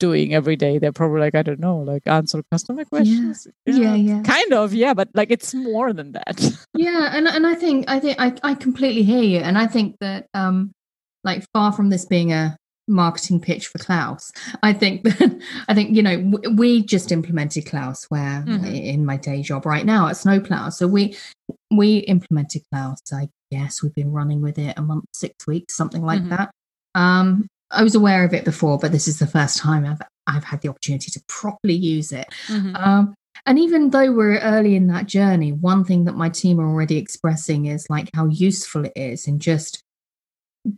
doing 0.00 0.34
every 0.34 0.56
day 0.56 0.78
they're 0.78 0.92
probably 0.92 1.20
like 1.20 1.34
i 1.36 1.42
don't 1.42 1.60
know 1.60 1.78
like 1.78 2.02
answer 2.06 2.42
customer 2.50 2.84
questions 2.84 3.46
Yeah, 3.66 3.94
yeah. 3.94 4.22
kind 4.22 4.52
of 4.52 4.74
yeah 4.74 4.94
but 4.94 5.08
like 5.14 5.30
it's 5.30 5.54
more 5.54 5.92
than 5.92 6.12
that 6.12 6.36
yeah 6.74 7.12
and 7.14 7.28
and 7.28 7.46
i 7.46 7.54
think 7.54 7.88
i 7.88 8.00
think 8.00 8.16
I, 8.20 8.34
I 8.42 8.54
completely 8.54 9.04
hear 9.04 9.22
you 9.22 9.38
and 9.38 9.56
i 9.56 9.66
think 9.68 9.96
that 10.00 10.26
um 10.34 10.72
like 11.22 11.44
far 11.54 11.70
from 11.72 11.90
this 11.90 12.04
being 12.04 12.32
a 12.32 12.56
marketing 12.88 13.40
pitch 13.40 13.68
for 13.68 13.78
klaus 13.78 14.32
i 14.64 14.72
think 14.72 15.04
that 15.04 15.38
i 15.68 15.74
think 15.74 15.94
you 15.96 16.02
know 16.02 16.16
w- 16.20 16.56
we 16.56 16.82
just 16.82 17.12
implemented 17.12 17.64
klaus 17.66 18.04
where 18.10 18.42
Mhm. 18.44 18.74
in 18.94 19.06
my 19.06 19.16
day 19.16 19.40
job 19.40 19.64
right 19.64 19.86
now 19.86 20.08
at 20.08 20.16
snowplow 20.16 20.68
so 20.70 20.88
we 20.88 21.16
we 21.70 21.98
implemented 21.98 22.62
klaus 22.70 22.98
i 23.12 23.28
guess 23.50 23.82
we've 23.82 23.94
been 23.94 24.12
running 24.12 24.40
with 24.40 24.58
it 24.58 24.78
a 24.78 24.82
month 24.82 25.04
six 25.14 25.46
weeks 25.46 25.74
something 25.76 26.02
like 26.04 26.22
Mhm. 26.22 26.30
that 26.30 26.50
um 26.94 27.46
i 27.70 27.82
was 27.82 27.94
aware 27.94 28.24
of 28.24 28.32
it 28.34 28.44
before 28.44 28.78
but 28.78 28.92
this 28.92 29.06
is 29.08 29.18
the 29.18 29.26
first 29.26 29.56
time 29.58 29.84
i've 29.84 30.00
i've 30.26 30.44
had 30.44 30.60
the 30.62 30.68
opportunity 30.68 31.10
to 31.10 31.20
properly 31.28 31.74
use 31.74 32.12
it 32.12 32.26
Mhm. 32.48 32.76
um, 32.76 33.14
and 33.46 33.58
even 33.58 33.90
though 33.90 34.12
we're 34.12 34.38
early 34.38 34.76
in 34.76 34.86
that 34.86 35.06
journey, 35.06 35.50
one 35.52 35.84
thing 35.84 36.04
that 36.04 36.14
my 36.14 36.28
team 36.28 36.60
are 36.60 36.68
already 36.68 36.96
expressing 36.96 37.66
is 37.66 37.86
like 37.90 38.08
how 38.14 38.26
useful 38.26 38.84
it 38.84 38.92
is 38.94 39.26
in 39.26 39.40
just 39.40 39.82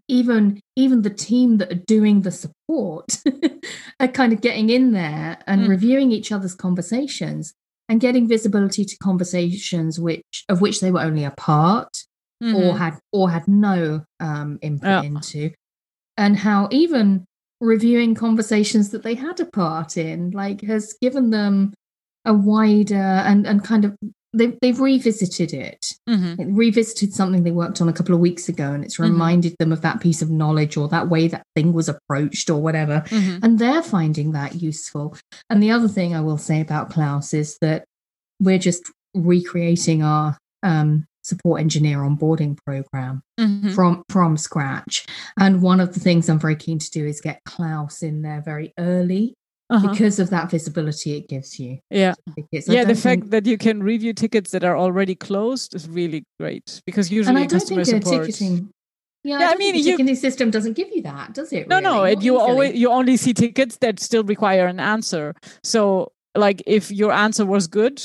even 0.08 0.60
even 0.76 1.02
the 1.02 1.10
team 1.10 1.58
that 1.58 1.70
are 1.70 1.84
doing 1.86 2.22
the 2.22 2.30
support 2.30 3.18
are 4.00 4.08
kind 4.08 4.32
of 4.32 4.40
getting 4.40 4.70
in 4.70 4.92
there 4.92 5.36
and 5.46 5.62
Mm. 5.62 5.68
reviewing 5.68 6.10
each 6.12 6.32
other's 6.32 6.54
conversations 6.54 7.52
and 7.88 8.00
getting 8.00 8.26
visibility 8.28 8.84
to 8.84 8.96
conversations 8.98 10.00
which 10.00 10.44
of 10.48 10.60
which 10.60 10.80
they 10.80 10.90
were 10.90 11.00
only 11.02 11.24
a 11.24 11.30
part 11.32 11.88
or 12.42 12.74
Mhm. 12.74 12.78
had 12.78 12.98
or 13.12 13.30
had 13.30 13.46
no 13.48 14.04
um, 14.20 14.58
input 14.62 14.88
Yeah. 14.88 15.02
into, 15.02 15.50
and 16.16 16.36
how 16.36 16.68
even 16.70 17.24
reviewing 17.60 18.14
conversations 18.14 18.90
that 18.90 19.02
they 19.02 19.14
had 19.14 19.40
a 19.40 19.46
part 19.46 19.96
in, 19.96 20.30
like, 20.32 20.60
has 20.62 20.94
given 21.00 21.30
them 21.30 21.72
a 22.26 22.34
wider 22.34 22.94
and 23.28 23.46
and 23.46 23.62
kind 23.64 23.84
of 23.84 23.96
they've 24.34 24.56
they've 24.60 24.80
revisited 24.80 25.52
it, 25.54 25.86
Mhm. 26.08 26.38
It 26.40 26.46
revisited 26.52 27.12
something 27.14 27.42
they 27.44 27.50
worked 27.50 27.80
on 27.80 27.88
a 27.88 27.92
couple 27.92 28.14
of 28.14 28.20
weeks 28.20 28.48
ago, 28.48 28.72
and 28.72 28.84
it's 28.84 28.96
Mhm. 28.98 29.04
reminded 29.04 29.56
them 29.58 29.72
of 29.72 29.80
that 29.82 30.00
piece 30.00 30.20
of 30.22 30.30
knowledge 30.30 30.76
or 30.76 30.88
that 30.88 31.08
way 31.08 31.28
that 31.28 31.44
thing 31.54 31.72
was 31.72 31.88
approached 31.88 32.50
or 32.50 32.60
whatever 32.60 33.02
Mhm. 33.08 33.40
and 33.42 33.58
they're 33.58 33.82
finding 33.82 34.32
that 34.32 34.60
useful. 34.60 35.16
And 35.48 35.62
the 35.62 35.70
other 35.70 35.88
thing 35.88 36.14
I 36.14 36.20
will 36.20 36.38
say 36.38 36.60
about 36.60 36.90
Klaus 36.90 37.32
is 37.34 37.56
that 37.60 37.84
we're 38.40 38.58
just 38.58 38.82
recreating 39.14 40.02
our 40.02 40.36
um, 40.62 41.04
support 41.22 41.60
engineer 41.60 41.98
onboarding 41.98 42.56
program 42.66 43.20
Mhm. 43.38 43.74
from 43.74 44.02
from 44.08 44.36
scratch. 44.38 45.06
And 45.38 45.60
one 45.62 45.78
of 45.80 45.92
the 45.94 46.00
things 46.00 46.28
I'm 46.28 46.38
very 46.38 46.56
keen 46.56 46.78
to 46.78 46.90
do 46.90 47.06
is 47.06 47.20
get 47.20 47.40
Klaus 47.44 48.02
in 48.02 48.22
there 48.22 48.40
very 48.42 48.72
early 48.78 49.34
Uh-huh. 49.74 49.90
because 49.90 50.18
of 50.18 50.30
that 50.30 50.50
visibility 50.50 51.16
it 51.16 51.28
gives 51.28 51.58
you. 51.58 51.78
yeah. 51.90 52.14
Yeah 52.50 52.84
the 52.84 52.94
fact 52.94 53.22
think- 53.22 53.30
that 53.30 53.46
you 53.46 53.58
can 53.58 53.82
review 53.82 54.12
tickets 54.12 54.50
that 54.52 54.62
are 54.64 54.76
already 54.76 55.14
closed 55.14 55.74
is 55.74 55.88
really 55.88 56.24
great 56.38 56.80
because 56.86 57.10
usually 57.10 57.36
and 57.36 57.44
I 57.44 57.46
don't 57.46 57.58
customer 57.60 57.84
think 57.84 58.02
support 58.04 58.26
ticketing. 58.26 58.70
Yeah, 59.24 59.38
Yeah, 59.40 59.48
I 59.48 59.52
I, 59.52 59.56
mean, 59.56 59.72
the 59.74 59.80
you- 59.80 59.96
ticketing 59.96 60.16
system 60.16 60.50
doesn't 60.50 60.74
give 60.74 60.88
you 60.94 61.02
that, 61.02 61.34
does 61.34 61.52
it? 61.52 61.68
no 61.68 61.80
no 61.80 62.04
it, 62.04 62.22
you 62.22 62.38
always 62.38 62.74
you 62.74 62.88
only 62.90 63.16
see 63.16 63.32
tickets 63.34 63.76
that 63.78 63.98
still 64.00 64.24
require 64.24 64.66
an 64.66 64.80
answer 64.80 65.34
so 65.62 66.12
like 66.36 66.62
if 66.66 66.90
your 66.90 67.12
answer 67.12 67.46
was 67.46 67.66
good 67.66 68.02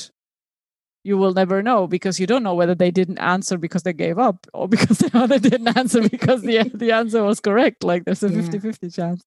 you 1.02 1.16
will 1.16 1.32
never 1.32 1.62
know 1.62 1.86
because 1.86 2.20
you 2.20 2.26
don't 2.26 2.42
know 2.42 2.54
whether 2.54 2.74
they 2.74 2.90
didn't 2.90 3.18
answer 3.18 3.56
because 3.56 3.82
they 3.84 3.92
gave 3.92 4.18
up 4.18 4.46
or 4.52 4.68
because 4.74 4.98
they 4.98 5.38
didn't 5.38 5.76
answer 5.76 6.06
because 6.08 6.42
the, 6.42 6.70
the 6.74 6.92
answer 6.92 7.22
was 7.24 7.40
correct 7.40 7.82
like 7.84 8.04
there's 8.04 8.22
a 8.22 8.28
Yeah. 8.28 8.42
50-50 8.42 8.94
chance 8.94 9.20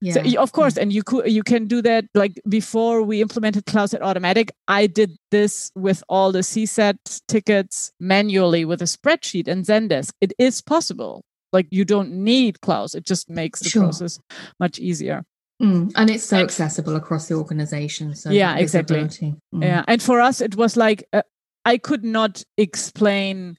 Yeah. 0.00 0.12
So 0.22 0.40
of 0.42 0.52
course, 0.52 0.76
and 0.76 0.92
you 0.92 1.02
could 1.02 1.30
you 1.30 1.42
can 1.42 1.66
do 1.66 1.80
that 1.82 2.04
like 2.14 2.40
before 2.48 3.02
we 3.02 3.20
implemented 3.20 3.66
Klaus 3.66 3.94
at 3.94 4.00
Automattic. 4.02 4.50
I 4.68 4.86
did 4.86 5.16
this 5.30 5.70
with 5.74 6.02
all 6.08 6.32
the 6.32 6.40
CSAT 6.42 6.96
tickets 7.28 7.92
manually 8.00 8.64
with 8.64 8.82
a 8.82 8.86
spreadsheet 8.86 9.48
and 9.48 9.64
Zendesk. 9.64 10.12
It 10.20 10.32
is 10.38 10.60
possible. 10.62 11.22
Like 11.52 11.66
you 11.70 11.84
don't 11.84 12.12
need 12.12 12.60
Klaus. 12.60 12.94
It 12.94 13.04
just 13.06 13.30
makes 13.30 13.60
the 13.60 13.68
Sure. 13.70 13.82
process 13.84 14.18
much 14.60 14.78
easier. 14.78 15.24
Mm, 15.62 15.90
and 15.96 16.10
it's 16.10 16.24
so 16.24 16.36
And- 16.36 16.44
accessible 16.44 16.96
across 16.96 17.28
the 17.28 17.34
organization. 17.34 18.14
So 18.14 18.30
Yeah, 18.30 18.56
exactly. 18.58 18.98
Mm. 19.00 19.38
Yeah, 19.62 19.84
and 19.88 20.02
for 20.02 20.20
us, 20.20 20.40
it 20.42 20.54
was 20.56 20.76
like 20.76 21.04
uh, 21.14 21.22
I 21.64 21.78
could 21.78 22.04
not 22.04 22.42
explain 22.58 23.56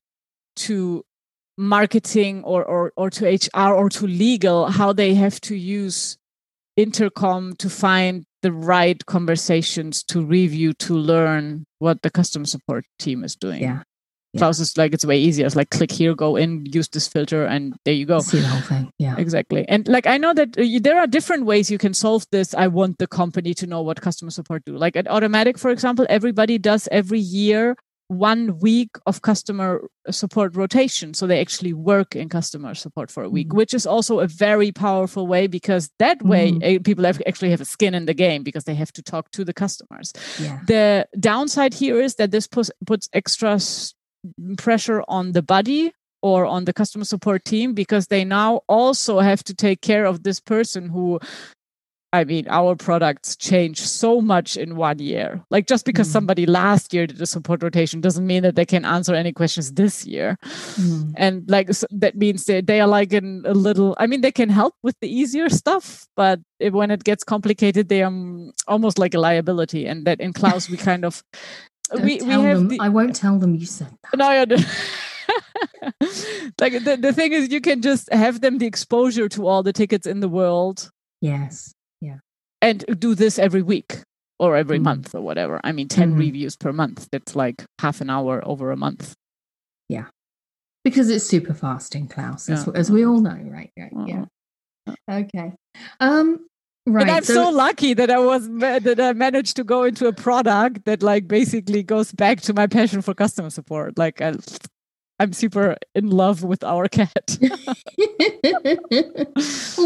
to 0.58 1.04
marketing 1.58 2.43
or, 2.43 2.63
or 2.63 2.93
or 2.95 3.10
to 3.10 3.26
HR 3.26 3.73
or 3.73 3.89
to 3.89 4.06
legal 4.06 4.67
how 4.67 4.93
they 4.93 5.15
have 5.15 5.41
to 5.41 5.56
use 5.56 6.17
intercom 6.78 7.54
to 7.58 7.70
find 7.70 8.24
the 8.44 8.52
right 8.52 9.06
conversations 9.08 10.04
to 10.04 10.24
review 10.24 10.74
to 10.74 10.94
learn 10.94 11.66
what 11.80 12.02
the 12.04 12.10
customer 12.10 12.46
support 12.46 12.86
team 13.00 13.24
is 13.24 13.36
doing. 13.36 13.62
Yeah. 13.62 13.82
Yeah. 14.34 14.40
Klaus 14.40 14.60
is 14.60 14.78
like 14.78 14.94
it's 14.94 15.06
way 15.06 15.18
easier. 15.18 15.46
It's 15.46 15.56
like 15.56 15.70
click 15.70 15.92
here, 15.92 16.13
go 16.13 16.36
in, 16.36 16.66
use 16.66 16.90
this 16.90 17.08
filter, 17.08 17.46
and 17.46 17.74
there 17.86 17.94
you 17.94 18.06
go. 18.06 18.20
See 18.20 18.40
the 18.40 18.48
whole 18.48 18.62
thing. 18.62 18.92
Yeah. 19.00 19.16
Exactly. 19.18 19.68
And 19.68 19.88
like 19.88 20.06
I 20.06 20.18
know 20.18 20.34
that 20.34 20.58
uh, 20.58 20.66
there 20.82 21.00
are 21.00 21.08
different 21.08 21.46
ways 21.46 21.72
you 21.72 21.78
can 21.78 21.94
solve 21.94 22.26
this. 22.32 22.54
I 22.54 22.68
want 22.68 22.98
the 22.98 23.08
company 23.08 23.54
to 23.56 23.66
know 23.66 23.82
what 23.82 24.02
customer 24.02 24.32
support 24.32 24.63
do. 24.66 24.78
Like 24.78 24.96
at 24.96 25.06
Automattic, 25.06 25.58
for 25.58 25.72
example, 25.72 26.06
everybody 26.10 26.58
does 26.58 26.90
every 26.92 27.20
year 27.20 27.76
one 28.10 28.58
week 28.60 28.89
of 29.06 29.22
customer 29.22 29.82
support 30.10 30.56
rotation. 30.56 31.13
So 31.13 31.28
they 31.28 31.41
actually 31.41 31.74
work 31.74 32.15
in 32.15 32.30
customer 32.30 32.74
support 32.74 33.12
for 33.12 33.24
a 33.24 33.30
week, 33.30 33.50
Mhm. 33.50 33.58
which 33.58 33.74
is 33.74 33.86
also 33.86 34.20
a 34.20 34.28
very 34.28 34.72
powerful 34.72 35.28
way 35.28 35.48
because 35.48 35.89
that 36.00 36.22
way 36.24 36.52
Mhm. 36.54 36.78
uh, 36.78 36.80
people 36.84 37.04
have 37.04 37.22
actually 37.28 37.52
have 37.52 37.62
a 37.62 37.65
skin 37.65 37.93
in 37.93 38.06
the 38.06 38.13
game 38.13 38.43
because 38.43 38.63
they 38.63 38.76
have 38.76 38.93
to 38.93 39.02
talk 39.02 39.32
to 39.32 39.43
the 39.43 39.54
customers. 39.54 40.13
Yeah. 40.39 40.60
The 40.67 41.08
downside 41.20 41.74
here 41.74 42.00
is 42.02 42.15
that 42.15 42.32
this 42.32 42.48
puts, 42.48 42.72
puts 42.86 43.10
extra 43.13 43.60
pressure 44.58 45.04
on 45.08 45.34
the 45.34 45.41
body 45.41 45.91
or 46.22 46.46
on 46.46 46.65
the 46.65 46.74
customer 46.74 47.06
support 47.06 47.46
team 47.46 47.74
because 47.74 48.08
they 48.08 48.24
now 48.26 48.62
also 48.67 49.20
have 49.20 49.43
to 49.43 49.54
take 49.54 49.82
care 49.82 50.06
of 50.06 50.24
this 50.24 50.39
person 50.39 50.89
who 50.89 51.20
I 52.17 52.23
mean, 52.25 52.45
our 52.49 52.75
products 52.75 53.36
change 53.36 53.80
so 53.82 54.21
much 54.21 54.58
in 54.58 54.75
one 54.75 54.99
year. 54.99 55.41
Like 55.49 55.67
just 55.67 55.86
because 55.86 56.08
Mhm. 56.08 56.12
somebody 56.17 56.45
last 56.45 56.93
year 56.93 57.08
did 57.08 57.21
a 57.21 57.25
support 57.25 57.63
rotation 57.63 58.01
doesn't 58.01 58.25
mean 58.25 58.43
that 58.43 58.56
they 58.56 58.65
can 58.65 58.86
answer 58.86 59.13
any 59.15 59.32
questions 59.32 59.71
this 59.73 60.06
year. 60.06 60.38
Mm. 60.75 61.13
And 61.15 61.43
like 61.49 61.69
s- 61.69 61.86
that 62.01 62.15
means 62.15 62.45
they 62.45 62.62
they 62.62 62.82
are 62.82 62.88
like 62.99 63.13
in 63.13 63.43
a 63.45 63.53
little. 63.53 63.95
I 63.99 64.08
mean, 64.08 64.21
they 64.21 64.32
can 64.32 64.49
help 64.49 64.73
with 64.84 64.95
the 65.01 65.08
easier 65.19 65.49
stuff, 65.49 66.08
but 66.15 66.39
it, 66.60 66.73
when 66.73 66.91
it 66.91 67.03
gets 67.03 67.23
complicated, 67.23 67.88
they 67.89 68.01
are 68.03 68.12
mm, 68.12 68.49
almost 68.67 68.97
like 68.99 69.13
a 69.17 69.19
liability. 69.19 69.88
And 69.89 70.06
that 70.06 70.19
in 70.19 70.34
Klaus 70.34 70.69
we 70.69 70.77
kind 70.77 71.06
of 71.06 71.23
Don't 71.91 72.03
we 72.03 72.17
we 72.21 72.34
have 72.34 72.58
them. 72.58 72.67
the, 72.67 72.80
I 72.82 72.89
won't 72.89 73.15
tell 73.15 73.39
them 73.39 73.56
you 73.56 73.65
said 73.65 73.88
that. 74.03 74.17
no, 74.17 74.27
I 74.27 74.41
under- 74.41 74.58
like 76.60 76.73
the, 76.84 76.97
the 76.99 77.13
thing 77.13 77.32
is 77.34 77.49
you 77.51 77.62
can 77.62 77.82
just 77.82 78.12
have 78.12 78.41
them 78.41 78.58
the 78.58 78.65
exposure 78.65 79.30
to 79.30 79.47
all 79.47 79.63
the 79.63 79.73
tickets 79.73 80.08
in 80.08 80.19
the 80.19 80.30
world 80.30 80.89
Yes. 81.21 81.73
And 82.62 82.86
do 83.00 83.15
this 83.15 83.39
every 83.39 83.62
week 83.62 84.00
or 84.39 84.56
every 84.56 84.80
mm. 84.80 84.84
month 84.84 85.15
or 85.15 85.22
whatever. 85.22 85.60
I 85.63 85.72
mean, 85.72 85.88
10 85.88 86.12
mm-hmm. 86.12 86.20
reviews 86.20 86.56
per 86.56 86.72
month. 86.72 87.08
That's 87.12 87.36
like 87.36 87.65
half 87.80 88.02
an 88.02 88.10
hour 88.10 88.41
over 88.46 88.72
a 88.72 88.78
month. 88.78 89.13
Yeah. 89.89 90.06
Because 90.84 91.10
it's 91.10 91.26
super 91.26 91.54
fast 91.54 91.96
in 91.96 92.08
Klaus, 92.08 92.48
yeah. 92.48 92.56
as, 92.56 92.67
as, 92.70 92.91
we 92.91 93.06
all 93.06 93.20
know, 93.20 93.38
right? 93.50 93.72
right. 93.78 93.91
Yeah. 94.06 94.26
Uh-huh. 94.88 94.96
Okay. 95.10 95.54
Um, 96.00 96.48
Right. 96.88 97.02
And 97.02 97.12
I'm 97.12 97.24
so, 97.26 97.34
so, 97.34 97.50
lucky 97.50 97.93
that 97.96 98.10
I 98.10 98.17
was 98.17 98.48
that 98.60 98.98
I 98.98 99.12
managed 99.12 99.58
to 99.58 99.65
go 99.65 99.84
into 99.84 100.08
a 100.08 100.13
product 100.13 100.86
that 100.86 101.04
like 101.04 101.28
basically 101.28 101.84
goes 101.84 102.13
back 102.13 102.39
to 102.41 102.54
my 102.54 102.65
passion 102.65 103.02
for 103.02 103.13
customer 103.13 103.50
support. 103.50 103.98
Like 103.98 104.22
I, 104.22 104.36
I'm 105.19 105.34
super 105.34 105.77
in 105.95 106.10
love 106.10 106.43
with 106.43 106.63
our 106.63 106.88
cat. 106.88 107.38
well, 107.41 107.51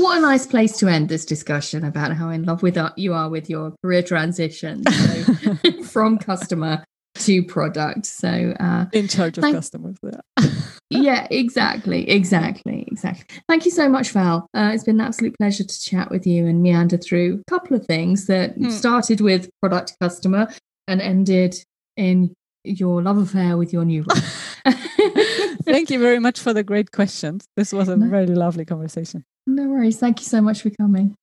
what 0.02 0.18
a 0.18 0.22
nice 0.22 0.46
place 0.46 0.78
to 0.80 0.88
end 0.88 1.10
this 1.10 1.26
discussion 1.26 1.86
about 1.86 2.14
how 2.14 2.30
in 2.30 2.44
love 2.44 2.62
with 2.64 2.78
uh, 2.78 2.92
you 2.98 3.14
are 3.14 3.30
with 3.30 3.50
your 3.50 3.74
career 3.82 4.04
transition 4.04 4.84
so, 4.84 5.56
from 5.86 6.18
customer 6.18 6.84
to 7.16 7.44
product. 7.44 8.06
So 8.06 8.54
uh, 8.60 8.86
in 8.92 9.08
charge 9.08 9.38
of 9.38 9.44
thank- 9.44 9.56
customers. 9.56 9.98
Yeah. 10.04 10.50
yeah, 10.90 11.28
exactly, 11.32 12.10
exactly, 12.10 12.86
exactly. 12.92 13.42
Thank 13.48 13.66
you 13.66 13.72
so 13.72 13.88
much, 13.88 14.10
Val. 14.12 14.50
Uh, 14.54 14.72
it's 14.74 14.84
been 14.84 15.00
an 15.00 15.08
absolute 15.08 15.38
pleasure 15.38 15.64
to 15.64 15.82
chat 15.82 16.12
with 16.12 16.28
you 16.28 16.46
and 16.46 16.62
meander 16.62 16.98
through 16.98 17.42
a 17.48 17.52
couple 17.52 17.78
of 17.78 17.86
things 17.86 18.26
that 18.26 18.58
mm. 18.58 18.70
started 18.72 19.22
with 19.22 19.50
product 19.62 19.96
customer 20.02 20.48
and 20.88 21.02
ended 21.02 21.56
in 21.96 22.34
your 22.64 23.02
love 23.02 23.18
affair 23.18 23.58
with 23.58 23.74
your 23.74 23.86
new 23.86 24.04
role. 24.04 24.22
Thank 25.64 25.90
you 25.90 26.00
very 26.00 26.20
much 26.20 26.40
for 26.40 26.54
the 26.54 26.64
great 26.64 26.92
questions. 26.92 27.48
This 27.56 27.74
was 27.74 27.90
a 27.90 27.98
no. 27.98 28.08
very 28.08 28.28
lovely 28.28 28.66
conversation. 28.66 29.26
No 29.48 29.68
worries. 29.68 29.98
Thank 29.98 30.20
you 30.20 30.26
so 30.26 30.42
much 30.42 30.62
for 30.62 30.70
coming. 30.70 31.16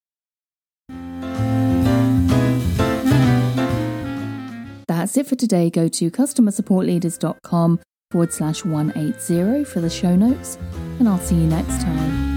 That's 4.89 5.17
it 5.17 5.27
for 5.27 5.37
today. 5.37 5.71
Go 5.71 5.89
to 5.89 6.11
customersupportleaders.com 6.11 7.81
forward 8.11 8.33
slash 8.33 8.65
180 8.65 9.65
for 9.65 9.81
the 9.81 9.91
show 9.91 10.17
notes, 10.17 10.59
and 10.99 11.09
I'll 11.09 11.19
see 11.19 11.37
you 11.37 11.47
next 11.47 11.81
time. 11.83 12.28